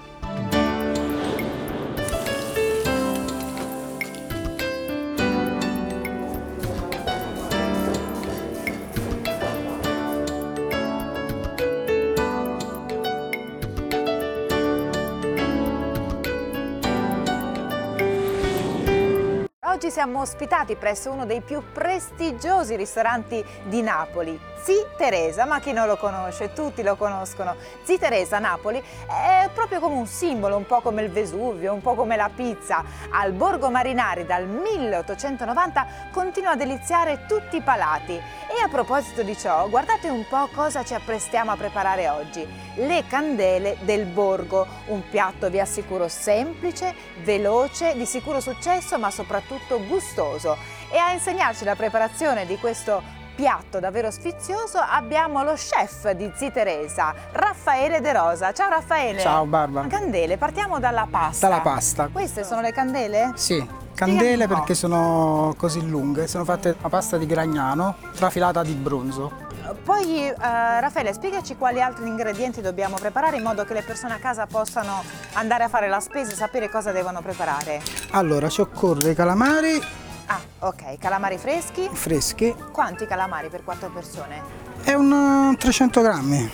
Siamo 19.93 20.21
ospitati 20.21 20.75
presso 20.75 21.11
uno 21.11 21.23
dei 21.23 21.41
più 21.41 21.61
prestigiosi 21.71 22.75
ristoranti 22.75 23.45
di 23.65 23.83
Napoli, 23.83 24.39
Zi 24.63 24.81
Teresa, 24.95 25.43
ma 25.43 25.59
chi 25.59 25.73
non 25.73 25.87
lo 25.87 25.97
conosce? 25.97 26.53
Tutti 26.53 26.83
lo 26.83 26.95
conoscono. 26.95 27.57
Zi 27.83 27.97
Teresa 27.97 28.39
Napoli 28.39 28.81
è 29.07 29.49
proprio 29.53 29.81
come 29.81 29.95
un 29.95 30.07
simbolo, 30.07 30.55
un 30.55 30.65
po' 30.65 30.79
come 30.79 31.01
il 31.01 31.11
Vesuvio, 31.11 31.73
un 31.73 31.81
po' 31.81 31.95
come 31.95 32.15
la 32.15 32.29
pizza. 32.33 32.81
Al 33.09 33.33
Borgo 33.33 33.69
Marinari 33.69 34.25
dal 34.25 34.47
1890 34.47 35.85
continua 36.13 36.51
a 36.51 36.55
deliziare 36.55 37.25
tutti 37.27 37.57
i 37.57 37.61
palati. 37.61 38.13
E 38.13 38.61
a 38.63 38.69
proposito 38.69 39.21
di 39.21 39.37
ciò, 39.37 39.67
guardate 39.67 40.07
un 40.07 40.25
po' 40.29 40.47
cosa 40.55 40.85
ci 40.85 40.93
apprestiamo 40.93 41.51
a 41.51 41.57
preparare 41.57 42.07
oggi. 42.07 42.47
Le 42.75 43.03
candele 43.05 43.75
del 43.81 44.05
Borgo, 44.05 44.65
un 44.85 45.01
piatto 45.09 45.49
vi 45.49 45.59
assicuro 45.59 46.07
semplice, 46.07 46.95
veloce, 47.23 47.97
di 47.97 48.05
sicuro 48.05 48.39
successo 48.39 48.97
ma 48.97 49.11
soprattutto 49.11 49.85
gustoso. 49.85 50.55
E 50.89 50.97
a 50.97 51.11
insegnarci 51.11 51.65
la 51.65 51.75
preparazione 51.75 52.45
di 52.45 52.57
questo 52.57 53.22
piatto 53.35 53.79
davvero 53.79 54.11
sfizioso 54.11 54.77
abbiamo 54.77 55.43
lo 55.43 55.53
chef 55.53 56.11
di 56.11 56.31
Zi 56.35 56.51
Teresa, 56.51 57.13
Raffaele 57.31 58.01
De 58.01 58.13
Rosa. 58.13 58.53
Ciao 58.53 58.69
Raffaele. 58.69 59.19
Ciao 59.19 59.45
Barbara. 59.45 59.87
Candele, 59.87 60.37
partiamo 60.37 60.79
dalla 60.79 61.07
pasta. 61.09 61.47
Dalla 61.47 61.61
pasta. 61.61 62.09
Queste 62.11 62.43
sono 62.43 62.61
le 62.61 62.71
candele? 62.71 63.31
Sì, 63.35 63.65
candele 63.93 64.47
perché 64.47 64.73
sono 64.73 65.53
così 65.57 65.87
lunghe, 65.87 66.27
sono 66.27 66.43
fatte 66.43 66.75
a 66.79 66.89
pasta 66.89 67.17
di 67.17 67.25
Gragnano 67.25 67.95
trafilata 68.15 68.63
di 68.63 68.73
bronzo. 68.73 69.51
Poi 69.83 70.27
eh, 70.27 70.35
Raffaele 70.35 71.13
spiegaci 71.13 71.55
quali 71.55 71.81
altri 71.81 72.07
ingredienti 72.07 72.61
dobbiamo 72.61 72.97
preparare 72.97 73.37
in 73.37 73.43
modo 73.43 73.63
che 73.63 73.73
le 73.73 73.81
persone 73.81 74.13
a 74.13 74.17
casa 74.17 74.45
possano 74.45 75.03
andare 75.33 75.63
a 75.63 75.69
fare 75.69 75.87
la 75.87 75.99
spesa 75.99 76.31
e 76.31 76.35
sapere 76.35 76.69
cosa 76.69 76.91
devono 76.91 77.21
preparare. 77.21 77.81
Allora, 78.11 78.49
ci 78.49 78.61
occorre 78.61 79.11
i 79.11 79.15
calamari 79.15 79.81
Ah, 80.27 80.39
ok, 80.59 80.97
calamari 80.97 81.37
freschi. 81.37 81.89
freschi 81.91 82.55
Quanti 82.71 83.05
calamari 83.05 83.49
per 83.49 83.63
quattro 83.63 83.89
persone? 83.89 84.41
e 84.85 84.93
un 84.95 85.51
eh, 85.53 85.57
300 85.57 86.01
grammi. 86.01 86.49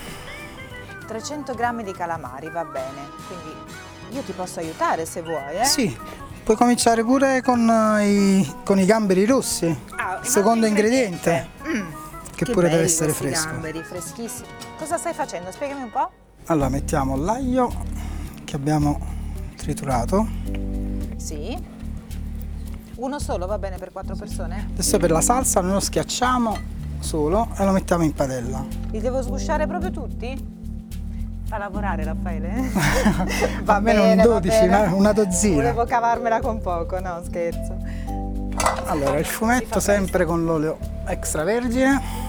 300 1.08 1.54
grammi 1.56 1.84
di 1.84 1.92
calamari, 1.92 2.50
va 2.50 2.64
bene. 2.66 3.10
Quindi 3.28 4.16
io 4.16 4.22
ti 4.22 4.32
posso 4.34 4.60
aiutare 4.60 5.06
se 5.06 5.22
vuoi, 5.22 5.56
eh? 5.60 5.66
Sì, 5.66 5.96
puoi 6.44 6.56
cominciare 6.56 7.04
pure 7.04 7.42
con 7.42 7.68
eh, 7.70 8.08
i, 8.08 8.54
con 8.64 8.78
i 8.80 8.86
gamberi 8.86 9.26
rossi, 9.26 9.66
Ah, 9.96 10.20
il 10.22 10.28
secondo 10.28 10.66
altro 10.66 10.80
ingrediente, 10.82 11.50
Mm, 11.68 11.92
che 12.36 12.46
pure 12.46 12.70
deve 12.70 12.84
essere 12.84 13.14
fresco. 13.14 13.48
gamberi, 13.50 13.84
freschissimi. 13.84 14.48
Cosa 14.78 14.98
stai 14.98 15.14
facendo? 15.14 15.52
Spiegami 15.52 15.82
un 15.84 15.92
po'. 15.92 16.10
Allora, 16.46 16.70
mettiamo 16.70 17.16
l'aglio 17.16 17.72
che 18.46 18.56
abbiamo 18.56 19.00
triturato. 19.56 20.28
Sì. 21.18 21.78
Uno 23.00 23.18
solo 23.20 23.46
va 23.48 23.58
bene 23.58 23.78
per 23.78 23.92
quattro 23.94 24.16
persone? 24.16 24.68
Adesso 24.74 24.98
per 24.98 25.12
la 25.12 25.22
salsa 25.22 25.62
noi 25.62 25.72
lo 25.74 25.80
schiacciamo 25.80 26.58
solo 27.00 27.48
e 27.58 27.64
lo 27.64 27.72
mettiamo 27.72 28.04
in 28.04 28.14
padella. 28.14 28.66
Li 28.92 29.00
devo 29.00 29.22
sgusciare 29.22 29.66
proprio 29.68 29.90
tutti? 29.90 30.58
Fa 31.46 31.58
lavorare 31.58 32.04
Raffaele? 32.04 32.70
Almeno 33.66 34.04
un 34.04 34.22
12, 34.22 34.64
una- 34.66 34.94
una 34.94 35.14
dozzina. 35.14 35.56
Volevo 35.56 35.86
cavarmela 35.86 36.42
con 36.42 36.60
poco, 36.60 37.00
no 37.00 37.22
scherzo. 37.24 37.78
Allora, 38.88 39.18
il 39.18 39.26
fumetto 39.26 39.80
sempre 39.80 40.26
con 40.26 40.44
l'olio 40.44 40.78
extravergine. 41.08 42.28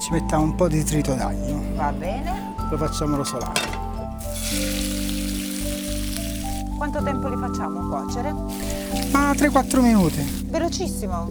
Ci 0.00 0.12
mettiamo 0.12 0.44
un 0.44 0.54
po' 0.54 0.68
di 0.68 0.82
trito 0.84 1.14
d'aglio, 1.14 1.60
Va 1.74 1.90
bene. 1.92 2.43
Lo 2.68 2.76
facciamo 2.76 3.16
rosolare. 3.16 3.82
Quanto 6.76 7.02
tempo 7.02 7.28
li 7.28 7.36
facciamo 7.36 7.88
cuocere? 7.88 8.32
Ma 9.12 9.30
3-4 9.32 9.80
minuti. 9.80 10.44
Velocissimo. 10.48 11.30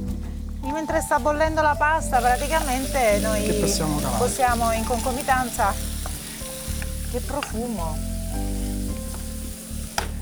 Mentre 0.71 1.01
sta 1.01 1.19
bollendo 1.19 1.61
la 1.61 1.75
pasta, 1.77 2.19
praticamente 2.19 3.19
noi 3.21 3.43
Che 3.43 3.53
possiamo 3.53 3.97
cavare. 3.97 4.17
possiamo 4.17 4.71
in 4.71 4.83
concomitanza. 4.85 5.73
Che 7.11 7.19
profumo! 7.19 7.95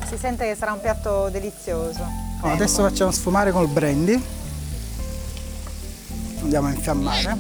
Si 0.08 0.18
sente 0.18 0.46
che 0.46 0.56
sarà 0.56 0.74
un 0.74 0.82
piatto 0.82 1.30
delizioso. 1.30 2.04
Oh, 2.42 2.50
adesso 2.52 2.82
facciamo 2.84 3.12
sfumare 3.12 3.52
col 3.52 3.68
brandy. 3.70 4.22
Andiamo 6.42 6.68
a 6.68 6.72
infiammare. 6.72 7.38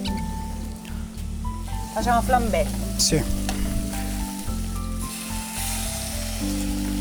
Facciamo 1.94 2.22
flambé, 2.22 2.66
Sì. 2.96 3.22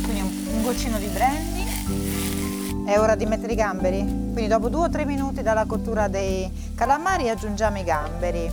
Quindi 0.02 0.20
un, 0.20 0.62
goccino 0.62 0.98
di 0.98 1.06
brandy. 1.06 2.84
È 2.84 2.98
ora 2.98 3.14
di 3.14 3.26
mettere 3.26 3.52
i 3.52 3.56
gamberi. 3.56 3.98
Quindi 3.98 4.46
dopo 4.46 4.68
due 4.68 4.86
o 4.86 4.88
tre 4.88 5.04
minuti 5.04 5.42
dalla 5.42 5.64
cottura 5.64 6.08
dei 6.08 6.50
calamari 6.74 7.28
aggiungiamo 7.28 7.78
i 7.78 7.84
gamberi. 7.84 8.52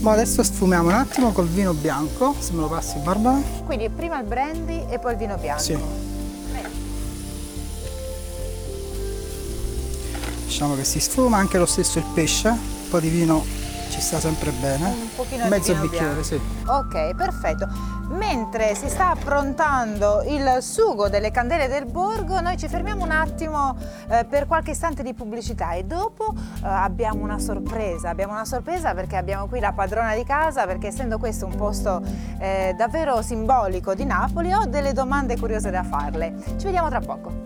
Ma 0.00 0.12
adesso 0.12 0.42
sfumiamo 0.42 0.88
un 0.88 0.94
attimo 0.94 1.32
col 1.32 1.46
vino 1.46 1.72
bianco, 1.72 2.34
se 2.38 2.52
me 2.52 2.60
lo 2.60 2.68
passi 2.68 2.98
Barbara. 2.98 3.40
Quindi 3.64 3.88
prima 3.88 4.18
il 4.20 4.26
brandy 4.26 4.84
e 4.88 4.98
poi 4.98 5.12
il 5.12 5.18
vino 5.18 5.36
bianco. 5.36 5.62
Sì. 5.62 5.78
Lasciamo 10.44 10.74
che 10.74 10.84
si 10.84 11.00
sfuma, 11.00 11.36
anche 11.36 11.58
lo 11.58 11.66
stesso 11.66 11.98
il 11.98 12.06
pesce, 12.14 12.48
un 12.48 12.88
po' 12.88 12.98
di 12.98 13.08
vino 13.08 13.44
ci 13.90 14.00
sta 14.00 14.18
sempre 14.20 14.50
bene. 14.52 14.86
Un 14.86 15.08
pochino 15.14 15.44
di 15.44 15.50
Mezzo 15.50 15.72
vino 15.72 15.82
bicchiere, 15.82 16.06
bianco. 16.06 16.22
sì. 16.22 16.40
Ok, 16.66 17.14
perfetto. 17.14 17.68
Mentre 18.08 18.74
si 18.74 18.88
sta 18.88 19.10
approntando 19.10 20.22
il 20.22 20.58
sugo 20.60 21.08
delle 21.08 21.30
candele 21.30 21.66
del 21.66 21.86
borgo, 21.86 22.40
noi 22.40 22.56
ci 22.56 22.68
fermiamo 22.68 23.02
un 23.02 23.10
attimo 23.10 23.76
eh, 24.08 24.24
per 24.24 24.46
qualche 24.46 24.70
istante 24.70 25.02
di 25.02 25.12
pubblicità 25.12 25.72
e 25.72 25.84
dopo 25.84 26.32
eh, 26.32 26.66
abbiamo 26.66 27.22
una 27.22 27.38
sorpresa. 27.38 28.08
Abbiamo 28.08 28.32
una 28.32 28.44
sorpresa 28.44 28.94
perché 28.94 29.16
abbiamo 29.16 29.48
qui 29.48 29.58
la 29.58 29.72
padrona 29.72 30.14
di 30.14 30.24
casa, 30.24 30.66
perché 30.66 30.88
essendo 30.88 31.18
questo 31.18 31.46
un 31.46 31.56
posto 31.56 32.00
eh, 32.38 32.74
davvero 32.76 33.22
simbolico 33.22 33.94
di 33.94 34.04
Napoli, 34.04 34.52
ho 34.52 34.66
delle 34.66 34.92
domande 34.92 35.36
curiose 35.36 35.70
da 35.70 35.82
farle. 35.82 36.34
Ci 36.56 36.64
vediamo 36.64 36.88
tra 36.88 37.00
poco. 37.00 37.45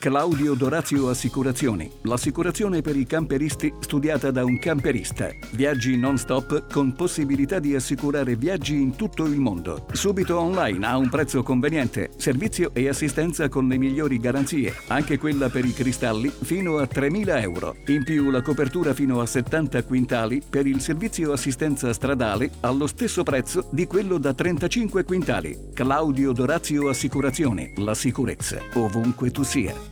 Claudio 0.00 0.54
Dorazio 0.54 1.10
Assicurazioni, 1.10 1.90
l'assicurazione 2.04 2.80
per 2.80 2.96
i 2.96 3.04
camperisti 3.04 3.70
studiata 3.80 4.30
da 4.30 4.46
un 4.46 4.58
camperista. 4.58 5.28
Viaggi 5.50 5.98
non 5.98 6.16
stop 6.16 6.72
con 6.72 6.94
possibilità 6.94 7.58
di 7.58 7.74
assicurare 7.74 8.34
viaggi 8.34 8.80
in 8.80 8.96
tutto 8.96 9.26
il 9.26 9.38
mondo. 9.38 9.84
Subito 9.92 10.38
online 10.38 10.86
a 10.86 10.96
un 10.96 11.10
prezzo 11.10 11.42
conveniente, 11.42 12.12
servizio 12.16 12.70
e 12.72 12.88
assistenza 12.88 13.50
con 13.50 13.68
le 13.68 13.76
migliori 13.76 14.18
garanzie, 14.18 14.74
anche 14.86 15.18
quella 15.18 15.50
per 15.50 15.66
i 15.66 15.74
cristalli 15.74 16.30
fino 16.30 16.78
a 16.78 16.88
3.000 16.90 17.42
euro. 17.42 17.76
In 17.88 18.02
più 18.02 18.30
la 18.30 18.40
copertura 18.40 18.94
fino 18.94 19.20
a 19.20 19.26
70 19.26 19.84
quintali 19.84 20.40
per 20.48 20.66
il 20.66 20.80
servizio 20.80 21.32
assistenza 21.32 21.92
stradale 21.92 22.52
allo 22.60 22.86
stesso 22.86 23.22
prezzo 23.22 23.68
di 23.70 23.86
quello 23.86 24.16
da 24.16 24.32
35 24.32 25.04
quintali. 25.04 25.72
Claudio 25.74 26.32
Dorazio 26.32 26.88
Assicurazioni, 26.88 27.74
la 27.76 27.94
sicurezza 27.94 28.62
ovunque 28.72 29.30
tu 29.30 29.42
sia. 29.42 29.89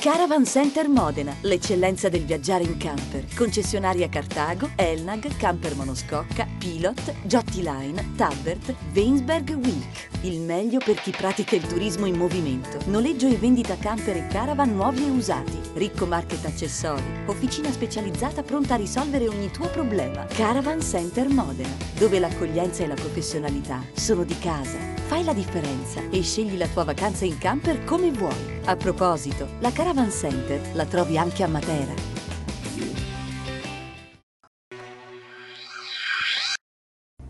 Caravan 0.00 0.44
Center 0.44 0.88
Modena, 0.88 1.34
l'eccellenza 1.40 2.08
del 2.08 2.24
viaggiare 2.24 2.62
in 2.62 2.76
camper. 2.76 3.24
Concessionaria 3.34 4.08
Cartago, 4.08 4.70
Elnag, 4.76 5.36
Camper 5.36 5.74
Monoscocca, 5.74 6.46
Pilot, 6.58 7.12
Jotti 7.24 7.62
Line, 7.62 8.12
Tabbert, 8.14 8.72
Weinsberg 8.94 9.50
Week. 9.56 10.07
Il 10.22 10.40
meglio 10.40 10.78
per 10.78 10.96
chi 10.96 11.12
pratica 11.12 11.54
il 11.54 11.64
turismo 11.64 12.04
in 12.04 12.16
movimento. 12.16 12.80
Noleggio 12.86 13.28
e 13.28 13.36
vendita 13.36 13.76
camper 13.76 14.16
e 14.16 14.26
caravan 14.26 14.74
nuovi 14.74 15.06
e 15.06 15.10
usati. 15.10 15.56
Ricco 15.74 16.06
market 16.06 16.44
accessori. 16.44 17.04
Officina 17.26 17.70
specializzata 17.70 18.42
pronta 18.42 18.74
a 18.74 18.78
risolvere 18.78 19.28
ogni 19.28 19.48
tuo 19.52 19.68
problema. 19.68 20.24
Caravan 20.24 20.80
Center 20.80 21.28
Modena, 21.28 21.76
dove 21.96 22.18
l'accoglienza 22.18 22.82
e 22.82 22.88
la 22.88 22.94
professionalità 22.94 23.80
sono 23.92 24.24
di 24.24 24.36
casa. 24.40 24.78
Fai 25.06 25.22
la 25.22 25.32
differenza 25.32 26.02
e 26.10 26.20
scegli 26.24 26.56
la 26.56 26.66
tua 26.66 26.82
vacanza 26.82 27.24
in 27.24 27.38
camper 27.38 27.84
come 27.84 28.10
vuoi. 28.10 28.58
A 28.64 28.74
proposito, 28.74 29.46
la 29.60 29.70
Caravan 29.70 30.10
Center 30.10 30.60
la 30.72 30.84
trovi 30.84 31.16
anche 31.16 31.44
a 31.44 31.48
Matera. 31.48 31.94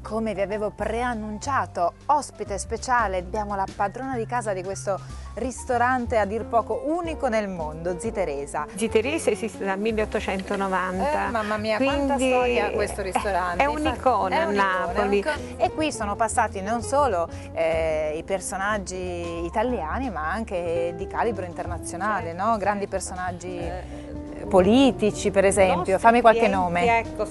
Come 0.08 0.32
vi 0.32 0.40
avevo 0.40 0.70
preannunciato, 0.70 1.92
ospite 2.06 2.56
speciale, 2.56 3.18
abbiamo 3.18 3.54
la 3.54 3.66
padrona 3.76 4.16
di 4.16 4.24
casa 4.24 4.54
di 4.54 4.62
questo 4.62 4.98
ristorante 5.34 6.16
a 6.16 6.24
dir 6.24 6.46
poco 6.46 6.84
unico 6.86 7.28
nel 7.28 7.46
mondo, 7.46 7.98
Zi 8.00 8.10
Teresa. 8.10 8.66
Zi 8.74 8.88
Teresa 8.88 9.28
esiste 9.28 9.66
dal 9.66 9.78
1890. 9.78 11.26
Eh, 11.26 11.30
mamma 11.30 11.58
mia, 11.58 11.76
quindi 11.76 11.94
quanta 11.94 12.16
storia 12.16 12.70
questo 12.70 13.02
ristorante. 13.02 13.62
È 13.62 13.66
un'icona 13.66 14.40
a 14.40 14.50
Napoli. 14.50 15.22
E 15.58 15.70
qui 15.72 15.92
sono 15.92 16.16
passati 16.16 16.62
non 16.62 16.80
solo 16.80 17.28
eh, 17.52 18.14
i 18.16 18.22
personaggi 18.22 19.44
italiani, 19.44 20.08
ma 20.08 20.32
anche 20.32 20.94
di 20.96 21.06
calibro 21.06 21.44
internazionale, 21.44 22.32
no? 22.32 22.56
grandi 22.56 22.86
personaggi 22.86 23.60
politici 24.48 25.30
per 25.30 25.44
esempio, 25.44 25.76
Nostri 25.76 25.98
fammi 25.98 26.20
qualche 26.20 26.48
nome. 26.48 26.98
Ecco, 26.98 27.26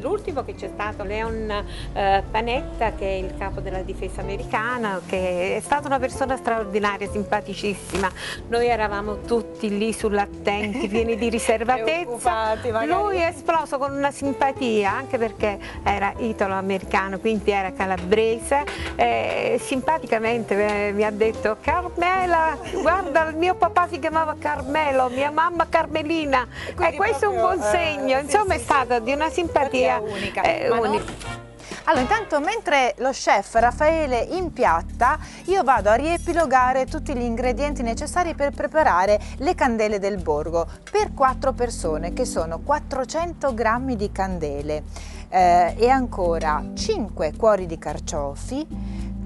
l'ultimo 0.00 0.44
che 0.44 0.54
c'è 0.54 0.68
stato, 0.72 1.02
Leon 1.02 1.50
eh, 1.92 2.22
Panetta, 2.30 2.92
che 2.92 3.08
è 3.08 3.14
il 3.14 3.34
capo 3.36 3.60
della 3.60 3.82
difesa 3.82 4.20
americana, 4.20 5.00
che 5.06 5.56
è 5.56 5.60
stata 5.60 5.86
una 5.86 5.98
persona 5.98 6.36
straordinaria, 6.36 7.08
simpaticissima. 7.08 8.10
Noi 8.48 8.66
eravamo 8.66 9.20
tutti 9.22 9.76
lì 9.76 9.92
sull'attenti, 9.92 10.86
pieni 10.88 11.16
di 11.16 11.28
riservatezza. 11.28 12.56
Lui 12.84 13.16
è 13.16 13.26
esploso 13.26 13.78
con 13.78 13.92
una 13.92 14.10
simpatia, 14.10 14.92
anche 14.92 15.18
perché 15.18 15.58
era 15.82 16.12
italo-americano, 16.18 17.18
quindi 17.18 17.50
era 17.50 17.72
calabrese. 17.72 18.64
Eh, 18.96 19.58
simpaticamente 19.60 20.88
eh, 20.88 20.92
mi 20.92 21.04
ha 21.04 21.10
detto 21.10 21.56
Carmela, 21.60 22.56
guarda 22.80 23.28
il 23.28 23.36
mio 23.36 23.54
papà 23.54 23.88
si 23.88 23.98
chiamava 23.98 24.36
Carmelo, 24.38 25.08
mia 25.08 25.30
mamma 25.30 25.66
Carmelina. 25.68 26.17
E 26.66 26.74
quindi 26.74 26.96
questo 26.96 27.24
è 27.26 27.28
un 27.28 27.36
buon 27.36 27.62
segno, 27.62 28.16
eh, 28.16 28.20
sì, 28.20 28.24
insomma 28.24 28.54
sì, 28.54 28.60
è 28.60 28.62
stata 28.62 28.98
di 28.98 29.12
una 29.12 29.30
simpatia 29.30 29.98
unica. 30.00 30.42
eh, 30.42 30.70
unica. 30.70 31.46
Allora, 31.84 32.02
intanto 32.02 32.38
mentre 32.40 32.94
lo 32.98 33.10
chef 33.10 33.54
Raffaele 33.54 34.18
impiatta, 34.18 35.18
io 35.44 35.62
vado 35.62 35.88
a 35.88 35.94
riepilogare 35.94 36.84
tutti 36.84 37.14
gli 37.14 37.22
ingredienti 37.22 37.82
necessari 37.82 38.34
per 38.34 38.50
preparare 38.50 39.18
le 39.38 39.54
candele 39.54 39.98
del 39.98 40.20
borgo 40.20 40.66
per 40.90 41.14
quattro 41.14 41.52
persone, 41.52 42.12
che 42.12 42.26
sono 42.26 42.58
400 42.58 43.54
grammi 43.54 43.96
di 43.96 44.12
candele 44.12 44.82
eh, 45.30 45.74
e 45.78 45.88
ancora 45.88 46.62
5 46.74 47.32
cuori 47.38 47.64
di 47.64 47.78
carciofi, 47.78 48.66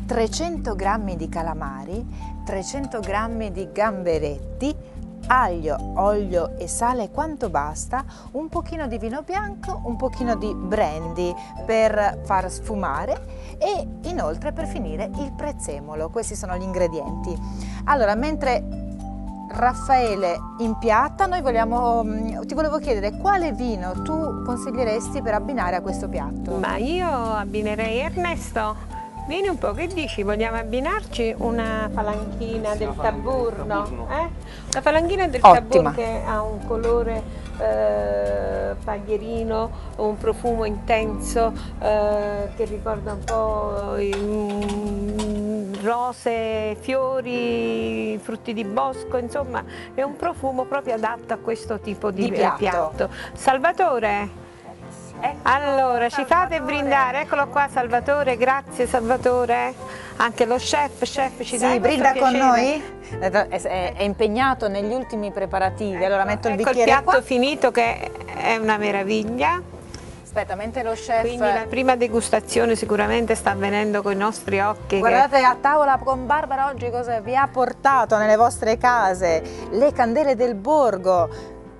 300 0.06 0.76
grammi 0.76 1.16
di 1.16 1.28
calamari, 1.28 2.04
300 2.44 3.00
grammi 3.00 3.50
di 3.50 3.68
gamberetti, 3.72 4.72
aglio, 5.26 5.76
olio 5.96 6.56
e 6.58 6.66
sale 6.68 7.10
quanto 7.10 7.48
basta, 7.50 8.04
un 8.32 8.48
pochino 8.48 8.86
di 8.86 8.98
vino 8.98 9.22
bianco, 9.22 9.80
un 9.84 9.96
pochino 9.96 10.36
di 10.36 10.54
brandy 10.54 11.34
per 11.64 12.20
far 12.24 12.50
sfumare 12.50 13.56
e 13.58 13.86
inoltre 14.08 14.52
per 14.52 14.66
finire 14.66 15.10
il 15.18 15.32
prezzemolo. 15.32 16.10
Questi 16.10 16.34
sono 16.34 16.56
gli 16.56 16.62
ingredienti. 16.62 17.36
Allora, 17.84 18.14
mentre 18.14 18.90
Raffaele 19.52 20.38
impiatta, 20.58 21.26
noi 21.26 21.42
vogliamo, 21.42 22.02
mm, 22.02 22.40
ti 22.42 22.54
volevo 22.54 22.78
chiedere 22.78 23.16
quale 23.18 23.52
vino 23.52 23.92
tu 24.02 24.42
consiglieresti 24.44 25.20
per 25.20 25.34
abbinare 25.34 25.76
a 25.76 25.82
questo 25.82 26.08
piatto? 26.08 26.56
Ma 26.56 26.76
io 26.76 27.08
abbinerei 27.08 27.98
Ernesto. 27.98 29.01
Vieni 29.26 29.46
un 29.48 29.56
po', 29.56 29.72
che 29.72 29.86
dici? 29.86 30.24
Vogliamo 30.24 30.56
abbinarci 30.56 31.34
una 31.38 31.88
falanchina 31.92 32.74
del 32.74 32.92
taburno? 33.00 34.08
Eh? 34.10 34.28
Una 34.72 34.80
falanchina 34.80 35.28
del 35.28 35.40
Ottima. 35.42 35.60
taburno 35.60 35.92
che 35.92 36.22
ha 36.26 36.42
un 36.42 36.66
colore 36.66 37.22
eh, 37.58 38.74
paglierino, 38.82 39.70
un 39.98 40.18
profumo 40.18 40.64
intenso 40.64 41.52
eh, 41.80 42.50
che 42.56 42.64
ricorda 42.64 43.12
un 43.12 43.24
po' 43.24 43.96
i, 43.98 44.12
mm, 44.12 45.74
rose, 45.82 46.76
fiori, 46.80 48.18
frutti 48.20 48.52
di 48.52 48.64
bosco, 48.64 49.18
insomma 49.18 49.62
è 49.94 50.02
un 50.02 50.16
profumo 50.16 50.64
proprio 50.64 50.94
adatto 50.94 51.32
a 51.32 51.36
questo 51.36 51.78
tipo 51.78 52.10
di, 52.10 52.24
Di 52.24 52.32
piatto. 52.32 52.56
piatto. 52.56 53.08
Salvatore? 53.34 54.41
Allora, 55.42 56.08
ci 56.08 56.24
fate 56.24 56.60
brindare, 56.60 57.22
eccolo 57.22 57.46
qua 57.48 57.68
Salvatore, 57.70 58.36
grazie 58.36 58.86
Salvatore, 58.86 59.74
anche 60.16 60.44
lo 60.46 60.56
chef, 60.56 61.00
chef 61.02 61.42
ci 61.44 61.58
Sì, 61.58 61.78
brinda 61.78 62.14
con 62.14 62.32
noi? 62.32 62.82
È, 63.18 63.94
impegnato 63.98 64.68
negli 64.68 64.92
ultimi 64.92 65.30
preparativi, 65.32 66.04
allora 66.04 66.24
metto 66.24 66.48
il 66.48 66.58
Ecco 66.58 66.70
il 66.70 66.84
piatto 66.84 67.02
qua. 67.10 67.22
finito 67.22 67.70
che 67.70 68.10
è 68.36 68.56
una 68.56 68.76
meraviglia, 68.78 69.60
Aspetta, 70.24 70.54
mentre 70.54 70.82
lo 70.82 70.92
chef... 70.92 71.20
quindi 71.20 71.38
la 71.44 71.66
prima 71.68 71.94
degustazione 71.94 72.74
sicuramente 72.74 73.34
sta 73.34 73.50
avvenendo 73.50 74.00
con 74.00 74.12
i 74.12 74.16
nostri 74.16 74.60
occhi. 74.60 74.86
che- 74.86 74.98
Guardate 74.98 75.38
a 75.42 75.56
tavola 75.60 75.98
con 76.02 76.24
Barbara 76.26 76.68
oggi 76.68 76.88
cosa 76.90 77.20
vi 77.20 77.36
ha 77.36 77.46
portato 77.52 78.16
nelle 78.16 78.36
vostre 78.36 78.78
case, 78.78 79.42
le 79.72 79.92
candele 79.92 80.34
del 80.34 80.54
borgo, 80.54 81.28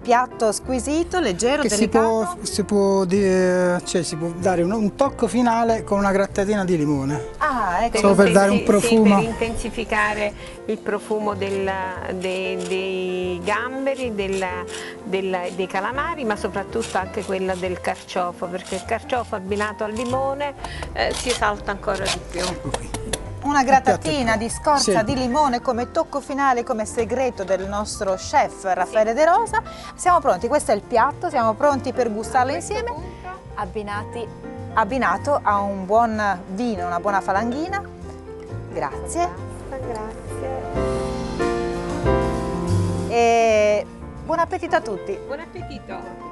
piatto 0.03 0.51
squisito, 0.53 1.21
leggero, 1.21 1.63
Che 1.63 1.69
si 1.71 1.77
delicato. 1.77 2.07
può, 2.09 2.37
si, 2.43 2.65
può, 2.65 3.05
eh, 3.09 3.81
cioè, 3.85 4.03
si 4.03 4.17
può 4.17 4.29
dare 4.37 4.63
un, 4.63 4.73
un 4.73 4.95
tocco 4.97 5.29
finale 5.29 5.85
con 5.85 5.99
una 5.99 6.11
grattatina 6.11 6.65
di 6.65 6.77
limone. 6.77 7.29
Ah, 7.39 7.85
ecco. 7.85 7.99
Solo 7.99 8.15
per 8.15 8.33
dare 8.33 8.51
un 8.51 8.59
Sì, 8.59 8.63
profumo. 8.65 9.15
per 9.17 9.25
intensificare 9.25 10.33
il 10.67 10.79
profumo 10.79 11.35
del- 11.35 11.71
dei, 12.15 12.57
dei 12.67 13.41
gamberi, 13.45 14.15
del- 14.15 14.45
del- 15.05 15.53
dei 15.55 15.67
calamari, 15.67 16.25
ma 16.25 16.37
soprattutto 16.37 16.99
anche 16.99 17.25
quello 17.25 17.55
del 17.55 17.81
carciofo, 17.81 18.47
perché 18.47 18.75
il 18.75 18.85
carciofo 18.85 19.37
abbinato 19.37 19.85
al 19.85 19.93
limone 19.93 20.55
eh, 20.93 21.13
si 21.15 21.29
esalta 21.29 21.71
ancora 21.71 22.03
di 22.05 22.19
più. 22.31 22.41
Ecco 22.41 22.69
qui. 22.71 22.91
Una 23.43 23.65
grattatina 23.65 24.37
di 24.37 24.49
scorza 24.49 24.99
Sì. 24.99 25.05
di 25.05 25.15
limone 25.17 25.61
come 25.61 25.91
tocco 25.91 26.21
finale, 26.21 26.63
come 26.63 26.85
segreto 26.85 27.43
del 27.43 27.67
nostro 27.69 28.15
chef 28.15 28.63
Raffaele 28.63 29.15
De 29.15 29.25
Rosa. 29.25 29.61
Siamo 29.97 30.21
pronti, 30.21 30.47
questo 30.47 30.71
è 30.71 30.75
il 30.77 30.83
piatto, 30.83 31.29
siamo 31.29 31.55
pronti 31.55 31.93
per 31.93 32.13
gustarlo 32.13 32.53
insieme, 32.53 32.93
abbinati, 33.55 34.25
abbinato 34.75 35.41
a 35.43 35.59
un 35.59 35.85
buon 35.87 36.41
vino, 36.51 36.87
una 36.87 37.01
buona 37.01 37.21
falanghina. 37.21 37.83
Grazie. 38.73 39.29
Grazie. 39.69 40.61
E 43.09 43.87
buon 44.25 44.39
appetito 44.39 44.77
a 44.77 44.81
tutti. 44.81 45.19
Buon 45.27 45.41
appetito. 45.41 46.32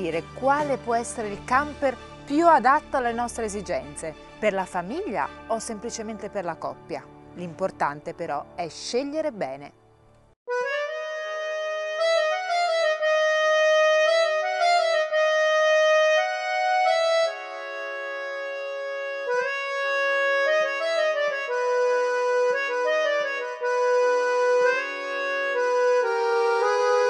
Capire 0.00 0.22
quale 0.34 0.78
può 0.78 0.94
essere 0.94 1.28
il 1.28 1.44
camper 1.44 1.94
più 2.24 2.46
adatto 2.46 2.96
alle 2.96 3.12
nostre 3.12 3.44
esigenze? 3.44 4.14
Per 4.38 4.54
la 4.54 4.64
famiglia 4.64 5.28
o 5.48 5.58
semplicemente 5.58 6.30
per 6.30 6.44
la 6.44 6.56
coppia? 6.56 7.04
L'importante 7.34 8.14
però 8.14 8.44
è 8.54 8.68
scegliere 8.68 9.30
bene. 9.30 9.72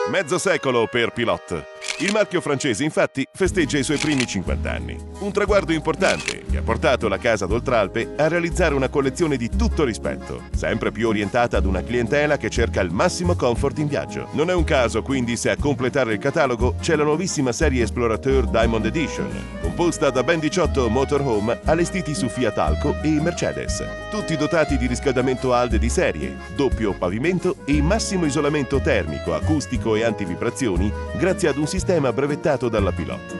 Mezzo 0.08 0.38
secolo 0.38 0.88
per 0.88 1.12
Pilote. 1.12 1.69
Il 2.02 2.12
marchio 2.12 2.40
francese 2.40 2.82
infatti 2.82 3.26
festeggia 3.30 3.76
i 3.76 3.82
suoi 3.82 3.98
primi 3.98 4.26
50 4.26 4.72
anni. 4.72 4.96
Un 5.18 5.32
traguardo 5.32 5.74
importante 5.74 6.44
che 6.50 6.56
ha 6.56 6.62
portato 6.62 7.08
la 7.08 7.18
casa 7.18 7.44
d'Oltralpe 7.44 8.14
a 8.16 8.26
realizzare 8.26 8.74
una 8.74 8.88
collezione 8.88 9.36
di 9.36 9.50
tutto 9.50 9.84
rispetto, 9.84 10.44
sempre 10.56 10.92
più 10.92 11.08
orientata 11.08 11.58
ad 11.58 11.66
una 11.66 11.82
clientela 11.82 12.38
che 12.38 12.48
cerca 12.48 12.80
il 12.80 12.90
massimo 12.90 13.36
comfort 13.36 13.80
in 13.80 13.86
viaggio. 13.86 14.28
Non 14.32 14.48
è 14.48 14.54
un 14.54 14.64
caso 14.64 15.02
quindi 15.02 15.36
se 15.36 15.50
a 15.50 15.58
completare 15.58 16.14
il 16.14 16.18
catalogo 16.18 16.76
c'è 16.80 16.96
la 16.96 17.04
nuovissima 17.04 17.52
serie 17.52 17.82
Explorateur 17.82 18.46
Diamond 18.46 18.86
Edition, 18.86 19.28
composta 19.60 20.08
da 20.08 20.22
ben 20.22 20.38
18 20.38 20.88
motorhome 20.88 21.60
allestiti 21.64 22.14
su 22.14 22.28
Fiat 22.28 22.56
Alco 22.56 22.96
e 23.02 23.08
Mercedes, 23.20 23.84
tutti 24.10 24.38
dotati 24.38 24.78
di 24.78 24.86
riscaldamento 24.86 25.52
ALDE 25.52 25.78
di 25.78 25.90
serie, 25.90 26.34
doppio 26.56 26.94
pavimento 26.94 27.56
e 27.66 27.82
massimo 27.82 28.24
isolamento 28.24 28.80
termico, 28.80 29.34
acustico 29.34 29.96
e 29.96 30.04
antivibrazioni 30.04 30.90
grazie 31.18 31.48
ad 31.48 31.58
un 31.58 31.66
sistema 31.66 31.88
brevettato 32.12 32.68
dalla 32.68 32.92
Pilot. 32.92 33.36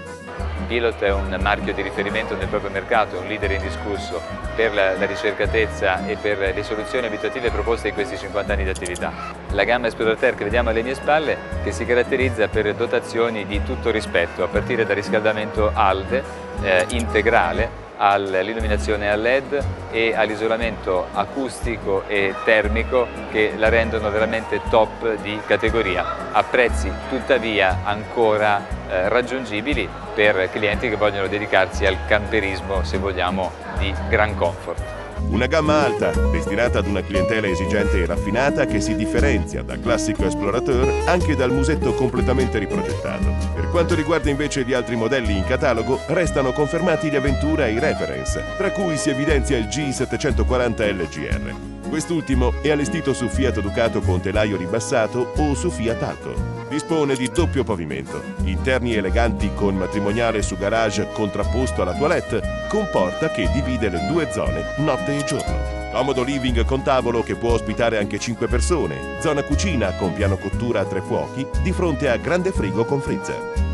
Pilot 0.67 1.01
è 1.03 1.13
un 1.13 1.37
marchio 1.41 1.73
di 1.73 1.83
riferimento 1.83 2.35
nel 2.35 2.49
proprio 2.49 2.71
mercato, 2.71 3.19
un 3.19 3.27
leader 3.27 3.53
indiscusso 3.53 4.21
per 4.57 4.75
la, 4.75 4.97
la, 4.97 5.07
ricercatezza 5.07 6.07
e 6.07 6.17
per 6.17 6.39
le 6.39 6.63
soluzioni 6.65 7.07
abitative 7.07 7.51
proposte 7.51 7.89
in 7.89 7.95
questi 7.95 8.17
50 8.17 8.53
anni 8.53 8.65
di 8.65 8.71
attività. 8.71 9.13
La 9.53 9.65
gamma 9.65 9.87
Explorateur 9.87 10.35
che 10.35 10.45
vediamo 10.45 10.71
alle 10.71 10.83
mie 10.83 10.95
spalle 10.95 11.37
che 11.63 11.71
si 11.71 11.85
caratterizza 11.85 12.49
per 12.49 12.75
dotazioni 12.75 13.47
di 13.47 13.63
tutto 13.63 13.91
rispetto, 13.91 14.43
a 14.43 14.49
partire 14.49 14.85
da 14.85 14.95
riscaldamento 14.95 15.71
ALDE 15.73 16.23
eh, 16.63 16.87
integrale 16.91 17.90
all'illuminazione 18.03 19.11
a 19.11 19.15
LED 19.15 19.63
e 19.91 20.15
all'isolamento 20.15 21.09
acustico 21.13 22.05
e 22.07 22.35
termico 22.45 23.07
che 23.31 23.53
la 23.57 23.69
rendono 23.69 24.11
veramente 24.11 24.61
top 24.71 25.17
di 25.21 25.39
categoria, 25.47 26.33
a 26.33 26.43
prezzi 26.43 26.91
tuttavia 27.11 27.81
ancora 27.85 28.67
eh, 28.89 29.09
raggiungibili 29.09 29.87
per 30.15 30.49
clienti 30.51 30.89
che 30.89 30.97
vogliono 30.97 31.27
dedicarsi 31.27 31.85
al 31.85 31.99
camperismo, 32.07 32.83
se 32.85 32.97
vogliamo, 32.97 33.51
di 33.79 33.95
gran 34.09 34.35
comfort. 34.35 35.00
Una 35.29 35.47
gamma 35.47 35.85
alta, 35.85 36.11
destinata 36.31 36.79
ad 36.79 36.87
una 36.87 37.03
clientela 37.03 37.47
esigente 37.47 38.03
e 38.03 38.07
raffinata 38.07 38.67
che 38.67 38.81
si 38.81 38.97
differenzia 38.97 39.63
dal 39.63 39.81
classico 39.81 40.25
Explorateur 40.25 41.05
anche 41.07 41.37
dal 41.37 41.53
musetto 41.53 41.95
completamente 41.95 42.59
riprogettato. 42.59 43.33
Per 43.55 43.69
quanto 43.71 43.95
riguarda 43.95 44.31
invece 44.31 44.65
gli 44.65 44.73
altri 44.73 44.97
modelli 44.97 45.37
in 45.37 45.45
catalogo, 45.45 46.01
restano 46.09 46.53
confermati 46.53 47.11
gli 47.11 47.17
Aventura 47.17 47.67
e 47.67 47.73
i 47.73 47.79
Reference, 47.79 48.43
tra 48.57 48.71
cui 48.73 48.97
si 48.97 49.11
evidenzia 49.11 49.57
il 49.57 49.67
G740 49.67 50.95
LGR. 50.95 51.80
Quest'ultimo 51.91 52.55
è 52.63 52.71
allestito 52.71 53.13
su 53.13 53.27
Fiat 53.27 53.61
Ducato 53.61 54.01
con 54.01 54.21
telaio 54.21 54.57
ribassato 54.57 55.33
o 55.37 55.55
su 55.55 55.71
Fiat 55.71 56.01
Alto. 56.05 56.35
Dispone 56.69 57.17
di 57.17 57.29
doppio 57.29 57.65
pavimento, 57.65 58.23
interni 58.45 58.95
eleganti 58.95 59.51
con 59.57 59.75
matrimoniale 59.75 60.41
su 60.41 60.57
garage 60.57 61.09
contrapposto 61.11 61.83
alla 61.83 61.97
toilette, 61.97 62.43
con 62.69 62.89
porta 62.93 63.33
che 63.33 63.51
divide 63.53 63.89
le 63.89 64.07
due 64.07 64.31
zone 64.31 64.63
notte 64.79 65.19
e 65.19 65.25
giorno. 65.25 65.91
Comodo 65.93 66.23
living 66.23 66.65
con 66.65 66.85
tavolo 66.85 67.25
che 67.25 67.35
può 67.35 67.55
ospitare 67.55 67.99
anche 67.99 68.21
5 68.21 68.47
persone, 68.47 69.19
zona 69.21 69.43
cucina 69.43 69.93
con 69.95 70.13
piano 70.13 70.37
cottura 70.37 70.81
a 70.81 70.85
tre 70.85 71.01
fuochi, 71.01 71.45
di 71.61 71.73
fronte 71.73 72.09
a 72.09 72.17
grande 72.17 72.53
frigo 72.53 72.85
con 72.85 73.01
freezer. 73.01 73.70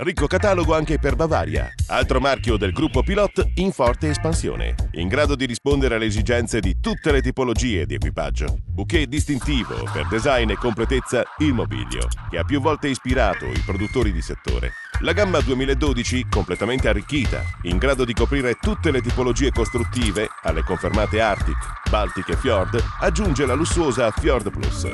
Ricco 0.00 0.28
catalogo 0.28 0.76
anche 0.76 1.00
per 1.00 1.16
Bavaria, 1.16 1.74
altro 1.88 2.20
marchio 2.20 2.56
del 2.56 2.70
gruppo 2.70 3.02
Pilot 3.02 3.50
in 3.56 3.72
forte 3.72 4.10
espansione, 4.10 4.76
in 4.92 5.08
grado 5.08 5.34
di 5.34 5.44
rispondere 5.44 5.96
alle 5.96 6.04
esigenze 6.04 6.60
di 6.60 6.78
tutte 6.78 7.10
le 7.10 7.20
tipologie 7.20 7.84
di 7.84 7.94
equipaggio. 7.94 8.58
Bouquet 8.64 9.08
distintivo 9.08 9.74
per 9.92 10.06
design 10.06 10.50
e 10.50 10.54
completezza 10.54 11.24
il 11.38 11.52
mobilio, 11.52 12.06
che 12.30 12.38
ha 12.38 12.44
più 12.44 12.60
volte 12.60 12.86
ispirato 12.86 13.46
i 13.46 13.60
produttori 13.66 14.12
di 14.12 14.22
settore. 14.22 14.70
La 15.02 15.12
gamma 15.12 15.38
2012, 15.38 16.26
completamente 16.28 16.88
arricchita, 16.88 17.44
in 17.62 17.78
grado 17.78 18.04
di 18.04 18.12
coprire 18.12 18.56
tutte 18.60 18.90
le 18.90 19.00
tipologie 19.00 19.52
costruttive, 19.52 20.28
alle 20.42 20.64
confermate 20.64 21.20
Arctic, 21.20 21.56
Baltic 21.88 22.30
e 22.30 22.36
Fjord, 22.36 22.82
aggiunge 22.98 23.46
la 23.46 23.54
lussuosa 23.54 24.10
Fjord 24.10 24.50
Plus. 24.50 24.88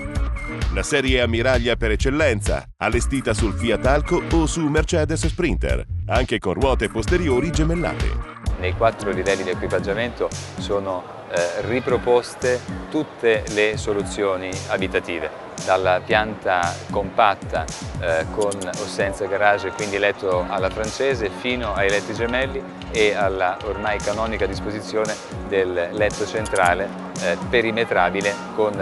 La 0.74 0.82
serie 0.82 1.22
ammiraglia 1.22 1.76
per 1.76 1.92
eccellenza, 1.92 2.68
allestita 2.76 3.32
sul 3.32 3.54
Fiat 3.54 3.86
Alco 3.86 4.22
o 4.30 4.44
su 4.44 4.66
Mercedes 4.66 5.26
Sprinter, 5.26 5.86
anche 6.08 6.38
con 6.38 6.52
ruote 6.52 6.90
posteriori 6.90 7.50
gemellate. 7.50 8.23
Nei 8.64 8.72
quattro 8.72 9.10
livelli 9.10 9.42
di 9.42 9.50
equipaggiamento 9.50 10.30
sono 10.56 11.02
eh, 11.28 11.60
riproposte 11.66 12.58
tutte 12.88 13.44
le 13.48 13.76
soluzioni 13.76 14.48
abitative, 14.68 15.28
dalla 15.66 16.00
pianta 16.02 16.74
compatta 16.90 17.66
eh, 18.00 18.24
con 18.30 18.54
o 18.54 18.86
senza 18.86 19.26
garage, 19.26 19.70
quindi 19.72 19.98
letto 19.98 20.46
alla 20.48 20.70
francese, 20.70 21.28
fino 21.28 21.74
ai 21.74 21.90
letti 21.90 22.14
gemelli 22.14 22.62
e 22.90 23.12
alla 23.12 23.58
ormai 23.64 23.98
canonica 23.98 24.46
disposizione 24.46 25.14
del 25.46 25.90
letto 25.92 26.24
centrale 26.24 26.88
eh, 27.20 27.36
perimetrabile 27.50 28.34
con 28.54 28.72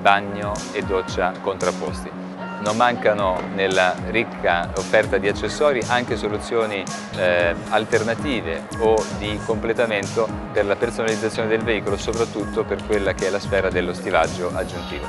bagno 0.00 0.54
e 0.72 0.82
doccia 0.82 1.34
contrapposti. 1.42 2.27
Non 2.60 2.76
mancano 2.76 3.40
nella 3.54 3.94
ricca 4.08 4.70
offerta 4.76 5.18
di 5.18 5.28
accessori 5.28 5.82
anche 5.86 6.16
soluzioni 6.16 6.82
eh, 7.16 7.54
alternative 7.68 8.66
o 8.78 9.02
di 9.18 9.38
completamento 9.44 10.28
per 10.52 10.66
la 10.66 10.76
personalizzazione 10.76 11.48
del 11.48 11.62
veicolo, 11.62 11.96
soprattutto 11.96 12.64
per 12.64 12.84
quella 12.84 13.14
che 13.14 13.28
è 13.28 13.30
la 13.30 13.38
sfera 13.38 13.70
dello 13.70 13.94
stilaggio 13.94 14.50
aggiuntivo. 14.54 15.06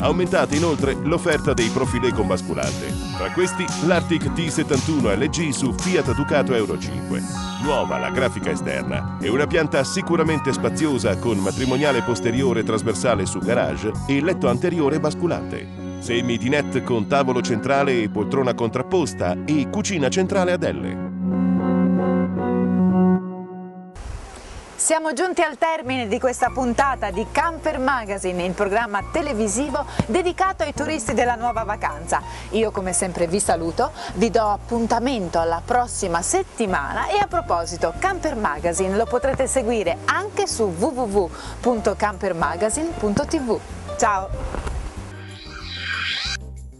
Aumentata 0.00 0.54
inoltre 0.54 0.92
l'offerta 0.92 1.54
dei 1.54 1.70
profili 1.70 2.12
con 2.12 2.26
basculante. 2.26 2.92
Tra 3.16 3.30
questi 3.30 3.64
l'Arctic 3.86 4.30
T71 4.32 5.18
LG 5.18 5.50
su 5.50 5.72
Fiat 5.72 6.14
Ducato 6.14 6.54
Euro 6.54 6.78
5. 6.78 7.22
Nuova 7.62 7.98
la 7.98 8.10
grafica 8.10 8.50
esterna 8.50 9.16
e 9.20 9.30
una 9.30 9.46
pianta 9.46 9.82
sicuramente 9.84 10.52
spaziosa 10.52 11.16
con 11.18 11.38
matrimoniale 11.38 12.02
posteriore 12.02 12.62
trasversale 12.62 13.24
su 13.24 13.38
garage 13.38 13.90
e 14.06 14.20
letto 14.20 14.48
anteriore 14.48 15.00
basculante. 15.00 15.85
Semi 15.98 16.38
dinette 16.38 16.82
con 16.82 17.08
tavolo 17.08 17.40
centrale 17.40 18.02
e 18.02 18.08
poltrona 18.08 18.54
contrapposta 18.54 19.36
e 19.44 19.68
cucina 19.70 20.08
centrale 20.08 20.52
ad 20.52 20.62
L. 20.62 21.14
Siamo 24.86 25.12
giunti 25.14 25.42
al 25.42 25.58
termine 25.58 26.06
di 26.06 26.20
questa 26.20 26.50
puntata 26.50 27.10
di 27.10 27.26
Camper 27.32 27.80
Magazine, 27.80 28.44
il 28.44 28.52
programma 28.52 29.02
televisivo 29.10 29.84
dedicato 30.06 30.62
ai 30.62 30.72
turisti 30.72 31.12
della 31.12 31.34
nuova 31.34 31.64
vacanza. 31.64 32.22
Io 32.50 32.70
come 32.70 32.92
sempre 32.92 33.26
vi 33.26 33.40
saluto, 33.40 33.90
vi 34.14 34.30
do 34.30 34.46
appuntamento 34.46 35.40
alla 35.40 35.60
prossima 35.64 36.22
settimana 36.22 37.08
e 37.08 37.18
a 37.18 37.26
proposito 37.26 37.94
Camper 37.98 38.36
Magazine 38.36 38.96
lo 38.96 39.06
potrete 39.06 39.48
seguire 39.48 39.96
anche 40.04 40.46
su 40.46 40.72
www.campermagazine.tv. 40.78 43.58
Ciao! 43.98 44.75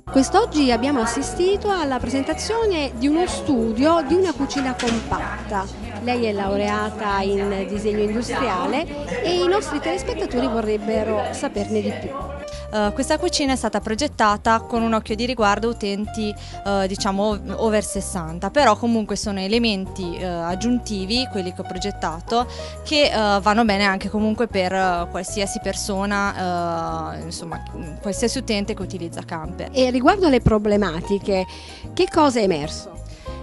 Quest'oggi 0.08 0.70
abbiamo 0.70 1.00
assistito 1.00 1.68
alla 1.68 1.98
presentazione 1.98 2.92
di 2.94 3.08
uno 3.08 3.26
studio 3.26 4.02
di 4.06 4.14
una 4.14 4.32
cucina 4.32 4.74
compatta. 4.80 5.66
Lei 6.02 6.26
è 6.26 6.32
laureata 6.32 7.20
in 7.22 7.66
disegno 7.68 8.04
industriale 8.04 8.86
e 9.22 9.42
i 9.42 9.48
nostri 9.48 9.80
telespettatori 9.80 10.46
vorrebbero 10.46 11.32
saperne 11.32 11.80
di 11.82 11.92
più. 12.00 12.35
Uh, 12.70 12.92
questa 12.92 13.18
cucina 13.18 13.52
è 13.52 13.56
stata 13.56 13.80
progettata 13.80 14.60
con 14.60 14.82
un 14.82 14.92
occhio 14.92 15.14
di 15.14 15.24
riguardo 15.24 15.68
utenti 15.68 16.34
uh, 16.64 16.86
diciamo 16.86 17.38
over 17.56 17.84
60, 17.84 18.50
però 18.50 18.76
comunque 18.76 19.16
sono 19.16 19.40
elementi 19.40 20.02
uh, 20.02 20.24
aggiuntivi, 20.24 21.28
quelli 21.30 21.52
che 21.52 21.60
ho 21.60 21.64
progettato, 21.64 22.46
che 22.84 23.10
vanno 23.40 23.64
bene 23.64 23.84
anche 23.84 24.08
comunque 24.08 24.46
per 24.46 25.08
qualsiasi 25.10 25.60
persona, 25.62 27.16
insomma 27.22 27.62
qualsiasi 28.00 28.38
utente 28.38 28.74
che 28.74 28.82
utilizza 28.82 29.22
camper. 29.22 29.70
E 29.72 29.90
riguardo 29.90 30.26
alle 30.26 30.40
problematiche, 30.40 31.46
che 31.92 32.08
cosa 32.10 32.40
è 32.40 32.42
emerso? 32.42 32.95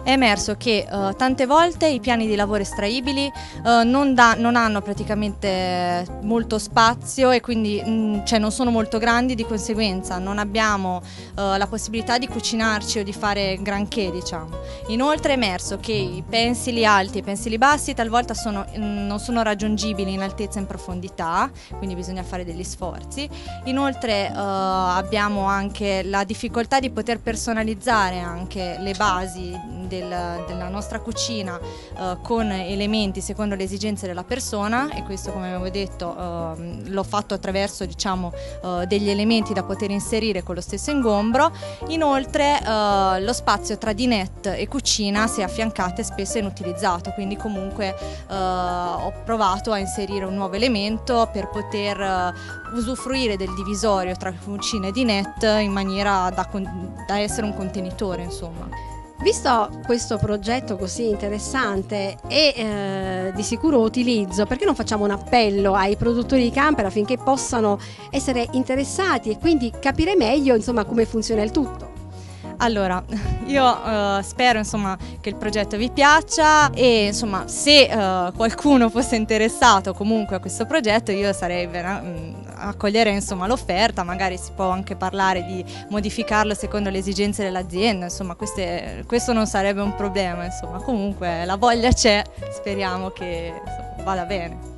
È 0.03 0.11
emerso 0.11 0.55
che 0.57 0.85
uh, 0.89 1.15
tante 1.15 1.45
volte 1.45 1.87
i 1.87 2.01
piani 2.01 2.27
di 2.27 2.35
lavoro 2.35 2.61
estraibili 2.61 3.31
uh, 3.63 3.87
non, 3.87 4.13
da, 4.13 4.35
non, 4.37 4.57
hanno 4.57 4.81
praticamente 4.81 6.05
molto 6.21 6.59
spazio 6.59 7.31
e 7.31 7.39
quindi 7.39 7.81
mh, 7.83 7.89
mm, 7.89 8.25
cioè 8.25 8.37
non 8.37 8.51
sono 8.51 8.69
molto 8.69 8.97
grandi, 8.97 9.33
di 9.33 9.45
conseguenza 9.45 10.17
non 10.17 10.39
abbiamo 10.39 10.97
uh, 10.97 11.55
la 11.57 11.67
possibilità 11.69 12.17
di 12.17 12.27
cucinarci 12.27 12.99
o 12.99 13.03
di 13.03 13.13
fare 13.13 13.57
granché 13.61 14.11
diciamo. 14.11 14.57
Inoltre 14.87 15.33
è 15.33 15.35
emerso 15.35 15.77
che 15.79 15.93
i 15.93 16.23
pensili 16.27 16.85
alti 16.85 17.17
e 17.17 17.19
i 17.21 17.23
pensili 17.23 17.57
bassi 17.57 17.93
talvolta 17.93 18.33
sono, 18.33 18.65
mh, 18.75 18.83
mm, 18.83 19.07
non 19.07 19.19
sono 19.19 19.41
raggiungibili 19.41 20.11
in 20.11 20.21
altezza 20.21 20.57
e 20.57 20.61
in 20.61 20.67
profondità, 20.67 21.49
quindi 21.77 21.95
bisogna 21.95 22.23
fare 22.23 22.43
degli 22.43 22.63
sforzi. 22.63 23.29
Inoltre 23.65 24.31
abbiamo 24.33 25.45
anche 25.45 26.03
la 26.03 26.23
difficoltà 26.25 26.79
di 26.79 26.89
poter 26.89 27.19
personalizzare 27.19 28.19
anche 28.19 28.77
le 28.79 28.93
basi 28.93 29.57
del- 29.93 30.43
della 30.47 30.69
nostra 30.69 30.99
cucina 30.99 31.60
eh, 31.60 32.17
con 32.21 32.51
elementi 32.51 33.21
secondo 33.21 33.56
le 33.56 33.63
esigenze 33.63 34.08
della 34.08 34.23
persona 34.23 34.89
e 34.91 35.03
questo 35.03 35.32
come 35.32 35.49
avevo 35.49 35.69
detto 35.69 36.15
ehm, 36.17 36.89
l'ho 36.89 37.03
fatto 37.03 37.34
attraverso 37.34 37.86
diciamo, 37.86 38.32
eh, 38.63 38.86
degli 38.88 39.10
elementi 39.10 39.53
da 39.53 39.63
poter 39.63 39.91
inserire 39.91 40.43
con 40.43 40.56
lo 40.56 40.62
stesso 40.62 40.91
ingombro. 40.91 41.51
Inoltre 41.88 42.60
eh, 42.60 43.21
lo 43.21 43.34
spazio 43.34 43.77
tra 43.77 43.93
dinette 43.93 44.58
e 44.58 44.67
cucina 44.67 45.27
si 45.27 45.41
è 45.41 45.43
affiancato 45.43 46.01
e 46.01 46.03
spesso 46.03 46.38
è 46.38 46.41
inutilizzato, 46.41 47.12
quindi 47.12 47.36
comunque 47.36 47.95
eh, 48.29 48.36
ho 48.36 49.13
provato 49.23 49.71
a 49.71 49.77
inserire 49.77 50.25
un 50.25 50.36
nuovo 50.36 50.56
elemento 50.56 51.29
per 51.32 51.49
poter 51.49 51.99
eh, 51.99 52.34
usufruire 52.75 53.38
del 53.38 53.53
divisorio 53.53 54.15
tra 54.15 54.34
cucina 54.34 54.88
e 54.88 54.91
dinette 54.91 55.60
in 55.60 55.71
maniera 55.71 56.32
da, 56.34 56.47
da 57.08 57.19
essere 57.19 57.45
un 57.45 57.53
contenitore 57.53 58.23
insomma. 58.23 58.92
Visto 59.23 59.79
questo 59.86 60.17
progetto 60.17 60.75
così 60.75 61.07
interessante 61.07 62.17
e 62.27 62.53
eh, 62.57 63.31
di 63.33 63.41
sicuro 63.41 63.79
utilizzo, 63.79 64.45
perché 64.45 64.65
non 64.65 64.75
facciamo 64.75 65.05
un 65.05 65.12
appello 65.12 65.75
ai 65.75 65.95
produttori 65.95 66.43
di 66.43 66.51
camper 66.51 66.88
affinché 66.88 67.17
possano 67.17 67.79
essere 68.12 68.45
interessati 68.51 69.29
e 69.29 69.38
quindi 69.39 69.71
capire 69.79 70.17
meglio 70.17 70.55
insomma, 70.55 70.83
come 70.83 71.05
funziona 71.05 71.41
il 71.41 71.51
tutto? 71.51 71.92
Allora, 72.57 73.03
io 73.45 74.17
eh, 74.17 74.23
spero 74.23 74.57
insomma, 74.59 74.97
che 75.21 75.29
il 75.29 75.35
progetto 75.35 75.77
vi 75.77 75.89
piaccia 75.91 76.71
e 76.71 77.07
insomma, 77.07 77.47
se 77.47 77.83
eh, 77.83 78.31
qualcuno 78.33 78.89
fosse 78.89 79.15
interessato 79.15 79.93
comunque 79.93 80.35
a 80.35 80.39
questo 80.39 80.65
progetto 80.65 81.11
io 81.11 81.33
sarei 81.33 81.67
vera- 81.67 82.01
mh, 82.01 82.53
accogliere 82.55 83.11
insomma, 83.11 83.47
l'offerta, 83.47 84.03
magari 84.03 84.37
si 84.37 84.51
può 84.55 84.69
anche 84.69 84.95
parlare 84.95 85.43
di 85.45 85.63
modificarlo 85.89 86.53
secondo 86.53 86.89
le 86.89 86.99
esigenze 86.99 87.43
dell'azienda, 87.43 88.05
insomma 88.05 88.35
queste- 88.35 89.03
questo 89.07 89.33
non 89.33 89.45
sarebbe 89.47 89.81
un 89.81 89.95
problema, 89.95 90.45
insomma 90.45 90.79
comunque 90.79 91.43
la 91.45 91.57
voglia 91.57 91.91
c'è, 91.91 92.21
speriamo 92.51 93.09
che 93.09 93.53
insomma, 93.65 94.03
vada 94.03 94.25
bene. 94.25 94.71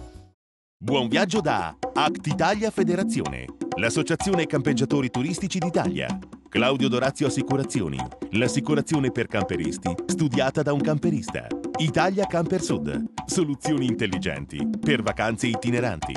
Buon 0.77 1.07
viaggio 1.07 1.41
da 1.41 1.75
Act 1.93 2.27
Italia 2.27 2.69
Federazione, 2.69 3.45
l'associazione 3.77 4.45
campeggiatori 4.45 5.09
turistici 5.09 5.57
d'Italia. 5.59 6.07
Claudio 6.49 6.87
Dorazio 6.87 7.27
Assicurazioni, 7.27 7.97
l'assicurazione 8.31 9.11
per 9.11 9.27
camperisti 9.27 9.93
studiata 10.05 10.61
da 10.61 10.71
un 10.73 10.79
camperista. 10.79 11.47
Italia 11.77 12.25
Camper 12.27 12.61
Sud, 12.61 13.03
soluzioni 13.25 13.85
intelligenti 13.85 14.69
per 14.79 15.01
vacanze 15.01 15.47
itineranti. 15.47 16.13